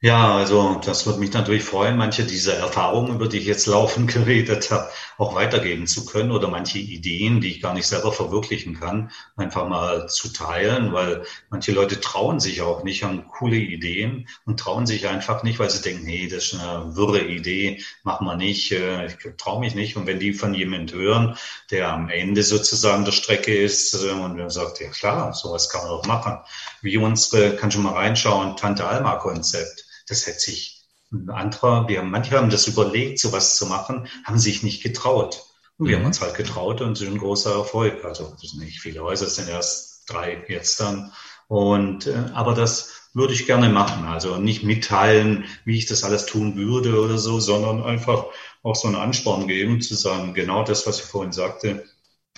Ja, 0.00 0.36
also 0.36 0.80
das 0.84 1.06
würde 1.06 1.18
mich 1.18 1.32
natürlich 1.32 1.64
freuen, 1.64 1.96
manche 1.96 2.22
dieser 2.22 2.54
Erfahrungen, 2.54 3.16
über 3.16 3.26
die 3.26 3.38
ich 3.38 3.46
jetzt 3.46 3.66
laufend 3.66 4.08
geredet 4.12 4.70
habe, 4.70 4.88
auch 5.16 5.34
weitergeben 5.34 5.88
zu 5.88 6.06
können 6.06 6.30
oder 6.30 6.46
manche 6.46 6.78
Ideen, 6.78 7.40
die 7.40 7.50
ich 7.50 7.60
gar 7.60 7.74
nicht 7.74 7.88
selber 7.88 8.12
verwirklichen 8.12 8.78
kann, 8.78 9.10
einfach 9.34 9.66
mal 9.68 10.08
zu 10.08 10.32
teilen, 10.32 10.92
weil 10.92 11.24
manche 11.50 11.72
Leute 11.72 12.00
trauen 12.00 12.38
sich 12.38 12.62
auch 12.62 12.84
nicht, 12.84 13.02
haben 13.02 13.26
coole 13.26 13.56
Ideen 13.56 14.28
und 14.46 14.60
trauen 14.60 14.86
sich 14.86 15.08
einfach 15.08 15.42
nicht, 15.42 15.58
weil 15.58 15.68
sie 15.68 15.82
denken, 15.82 16.06
hey, 16.06 16.28
das 16.28 16.52
ist 16.52 16.60
eine 16.60 16.94
wirre 16.94 17.22
Idee, 17.24 17.82
machen 18.04 18.24
wir 18.24 18.36
nicht, 18.36 18.70
äh, 18.70 19.06
ich 19.06 19.16
traue 19.36 19.58
mich 19.58 19.74
nicht. 19.74 19.96
Und 19.96 20.06
wenn 20.06 20.20
die 20.20 20.32
von 20.32 20.54
jemand 20.54 20.92
hören, 20.92 21.36
der 21.72 21.88
am 21.92 22.08
Ende 22.08 22.44
sozusagen 22.44 23.04
der 23.04 23.10
Strecke 23.12 23.52
ist 23.56 23.94
äh, 23.94 24.10
und 24.12 24.48
sagt, 24.52 24.80
ja 24.80 24.90
klar, 24.90 25.32
sowas 25.34 25.68
kann 25.68 25.80
man 25.82 25.90
doch 25.90 26.06
machen, 26.06 26.38
wie 26.82 26.98
unsere, 26.98 27.56
kann 27.56 27.72
schon 27.72 27.82
mal 27.82 27.94
reinschauen, 27.94 28.56
Tante 28.56 28.86
Alma 28.86 29.16
Konzept. 29.16 29.87
Das 30.08 30.26
hätte 30.26 30.40
sich 30.40 30.86
ein 31.12 31.30
anderer, 31.30 31.88
wir 31.88 31.98
haben, 31.98 32.10
manche 32.10 32.36
haben 32.36 32.50
das 32.50 32.66
überlegt, 32.66 33.18
sowas 33.18 33.56
zu 33.56 33.66
machen, 33.66 34.08
haben 34.24 34.38
sich 34.38 34.62
nicht 34.62 34.82
getraut. 34.82 35.44
Und 35.78 35.88
wir 35.88 35.96
mhm. 35.96 36.02
haben 36.02 36.06
uns 36.08 36.20
halt 36.20 36.34
getraut 36.34 36.80
und 36.80 36.92
es 36.92 37.00
ist 37.00 37.08
ein 37.08 37.18
großer 37.18 37.52
Erfolg. 37.54 38.04
Also 38.04 38.36
das 38.40 38.50
sind 38.50 38.64
nicht 38.64 38.80
viele 38.80 39.02
Häuser, 39.02 39.26
es 39.26 39.36
sind 39.36 39.48
erst 39.48 40.10
drei 40.10 40.44
jetzt 40.48 40.80
dann. 40.80 41.12
Und 41.46 42.06
äh, 42.06 42.26
aber 42.34 42.54
das 42.54 43.08
würde 43.14 43.32
ich 43.32 43.46
gerne 43.46 43.68
machen. 43.68 44.04
Also 44.04 44.36
nicht 44.36 44.64
mitteilen, 44.64 45.44
wie 45.64 45.78
ich 45.78 45.86
das 45.86 46.04
alles 46.04 46.26
tun 46.26 46.56
würde 46.56 47.00
oder 47.00 47.18
so, 47.18 47.40
sondern 47.40 47.82
einfach 47.82 48.26
auch 48.62 48.76
so 48.76 48.88
einen 48.88 48.96
Ansporn 48.96 49.46
geben, 49.48 49.80
zu 49.80 49.94
sagen, 49.94 50.34
genau 50.34 50.62
das, 50.62 50.86
was 50.86 51.00
ich 51.00 51.06
vorhin 51.06 51.32
sagte, 51.32 51.84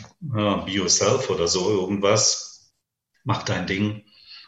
äh, 0.00 0.04
be 0.22 0.70
yourself 0.70 1.28
oder 1.30 1.48
so, 1.48 1.70
irgendwas, 1.70 2.72
mach 3.24 3.42
dein 3.42 3.66
Ding. 3.66 4.04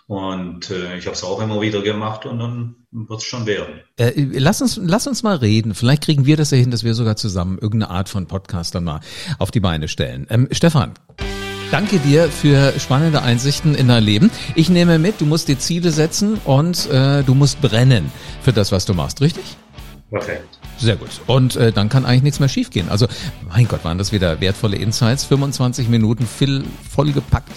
Und 0.07 0.71
äh, 0.71 0.97
ich 0.97 1.07
habe 1.07 1.17
es 1.17 1.25
auch 1.25 1.41
immer 1.41 1.61
wieder 1.61 1.83
gemacht 1.83 2.27
und 2.27 2.39
dann 2.39 2.82
wird 2.93 3.21
es 3.21 3.25
schon 3.25 3.47
werden. 3.47 3.81
Äh, 3.97 4.13
lass, 4.17 4.61
uns, 4.61 4.79
lass 4.81 5.07
uns 5.07 5.23
mal 5.23 5.37
reden. 5.37 5.75
Vielleicht 5.75 6.05
kriegen 6.05 6.27
wir 6.27 6.37
das 6.37 6.51
ja 6.51 6.59
hin, 6.59 6.71
dass 6.71 6.85
wir 6.85 6.95
sogar 6.95 7.17
zusammen 7.17 7.59
irgendeine 7.59 7.91
Art 7.91 8.09
von 8.09 8.27
Podcast 8.27 8.75
dann 8.75 8.85
mal 8.85 9.01
auf 9.39 9.51
die 9.51 9.61
Beine 9.61 9.89
stellen. 9.89 10.27
Ähm, 10.29 10.49
Stefan, 10.53 10.93
danke 11.71 11.99
dir 11.99 12.29
für 12.29 12.79
spannende 12.79 13.23
Einsichten 13.23 13.75
in 13.75 13.89
dein 13.89 14.05
Leben. 14.05 14.31
Ich 14.55 14.69
nehme 14.69 14.99
mit, 14.99 15.21
du 15.21 15.27
musst 15.27 15.49
dir 15.49 15.59
Ziele 15.59 15.91
setzen 15.91 16.35
und 16.45 16.89
äh, 16.91 17.23
du 17.23 17.35
musst 17.35 17.61
brennen 17.63 18.13
für 18.43 18.53
das, 18.53 18.73
was 18.73 18.85
du 18.85 18.95
machst, 18.95 19.21
richtig? 19.23 19.45
Perfekt. 20.11 20.59
Sehr 20.77 20.97
gut. 20.97 21.09
Und 21.27 21.57
äh, 21.57 21.73
dann 21.73 21.89
kann 21.89 22.05
eigentlich 22.05 22.25
nichts 22.25 22.41
mehr 22.41 22.49
schiefgehen. 22.51 22.91
Also, 22.91 23.07
mein 23.49 23.67
Gott, 23.67 23.85
waren 23.85 23.97
das 23.97 24.13
wieder 24.13 24.41
wertvolle 24.43 24.77
Insights. 24.77 25.25
25 25.25 25.89
Minuten 25.89 26.27
viel, 26.27 26.65
vollgepackt 26.91 27.53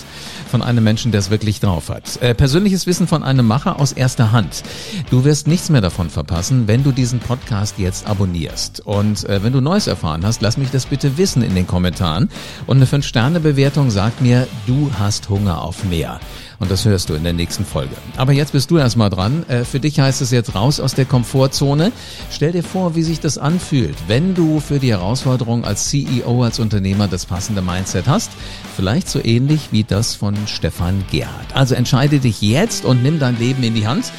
von 0.55 0.61
einem 0.61 0.85
Menschen, 0.85 1.11
der 1.11 1.19
es 1.19 1.29
wirklich 1.29 1.59
drauf 1.59 1.89
hat. 1.89 2.15
Äh, 2.21 2.33
persönliches 2.33 2.87
Wissen 2.87 3.07
von 3.07 3.23
einem 3.23 3.45
Macher 3.45 3.77
aus 3.77 3.91
erster 3.91 4.31
Hand. 4.31 4.63
Du 5.09 5.25
wirst 5.25 5.47
nichts 5.47 5.69
mehr 5.69 5.81
davon 5.81 6.09
verpassen, 6.09 6.65
wenn 6.65 6.81
du 6.81 6.93
diesen 6.93 7.19
Podcast 7.19 7.77
jetzt 7.77 8.07
abonnierst. 8.07 8.79
Und 8.79 9.27
äh, 9.27 9.43
wenn 9.43 9.51
du 9.51 9.59
Neues 9.59 9.87
erfahren 9.87 10.25
hast, 10.25 10.41
lass 10.41 10.55
mich 10.55 10.71
das 10.71 10.85
bitte 10.85 11.17
wissen 11.17 11.41
in 11.41 11.55
den 11.55 11.67
Kommentaren. 11.67 12.29
Und 12.67 12.77
eine 12.77 12.85
5-Sterne-Bewertung 12.85 13.91
sagt 13.91 14.21
mir, 14.21 14.47
du 14.65 14.89
hast 14.97 15.27
Hunger 15.27 15.61
auf 15.61 15.83
mehr. 15.83 16.21
Und 16.59 16.71
das 16.71 16.85
hörst 16.85 17.09
du 17.09 17.13
in 17.13 17.23
der 17.23 17.33
nächsten 17.33 17.65
Folge. 17.65 17.95
Aber 18.17 18.31
jetzt 18.31 18.53
bist 18.53 18.71
du 18.71 18.77
erstmal 18.77 19.09
dran. 19.09 19.45
Äh, 19.47 19.65
für 19.65 19.79
dich 19.79 19.99
heißt 19.99 20.21
es 20.21 20.31
jetzt 20.31 20.55
raus 20.55 20.79
aus 20.79 20.93
der 20.93 21.05
Komfortzone. 21.05 21.91
Stell 22.31 22.51
dir 22.51 22.63
vor, 22.63 22.95
wie 22.95 23.03
sich 23.03 23.19
das 23.19 23.37
anfühlt, 23.37 23.95
wenn 24.07 24.35
du 24.35 24.59
für 24.59 24.79
die 24.79 24.91
Herausforderung 24.91 25.65
als 25.65 25.89
CEO, 25.89 26.43
als 26.43 26.59
Unternehmer 26.59 27.07
das 27.07 27.25
passende 27.25 27.61
Mindset 27.61 28.07
hast. 28.07 28.31
Vielleicht 28.75 29.09
so 29.09 29.23
ähnlich 29.23 29.69
wie 29.71 29.83
das 29.83 30.15
von 30.15 30.35
Stefan 30.47 31.03
Gerhardt. 31.11 31.55
Also 31.55 31.75
entscheide 31.75 32.19
dich 32.19 32.41
jetzt 32.41 32.85
und 32.85 33.03
nimm 33.03 33.19
dein 33.19 33.37
Leben 33.37 33.63
in 33.63 33.75
die 33.75 33.87
Hand. 33.87 34.11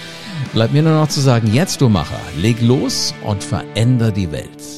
Bleibt 0.52 0.72
mir 0.72 0.82
nur 0.82 0.92
noch 0.92 1.08
zu 1.08 1.20
sagen, 1.20 1.52
jetzt 1.52 1.80
du 1.80 1.88
Macher, 1.88 2.20
leg 2.36 2.60
los 2.60 3.14
und 3.24 3.42
veränder 3.42 4.12
die 4.12 4.30
Welt. 4.32 4.75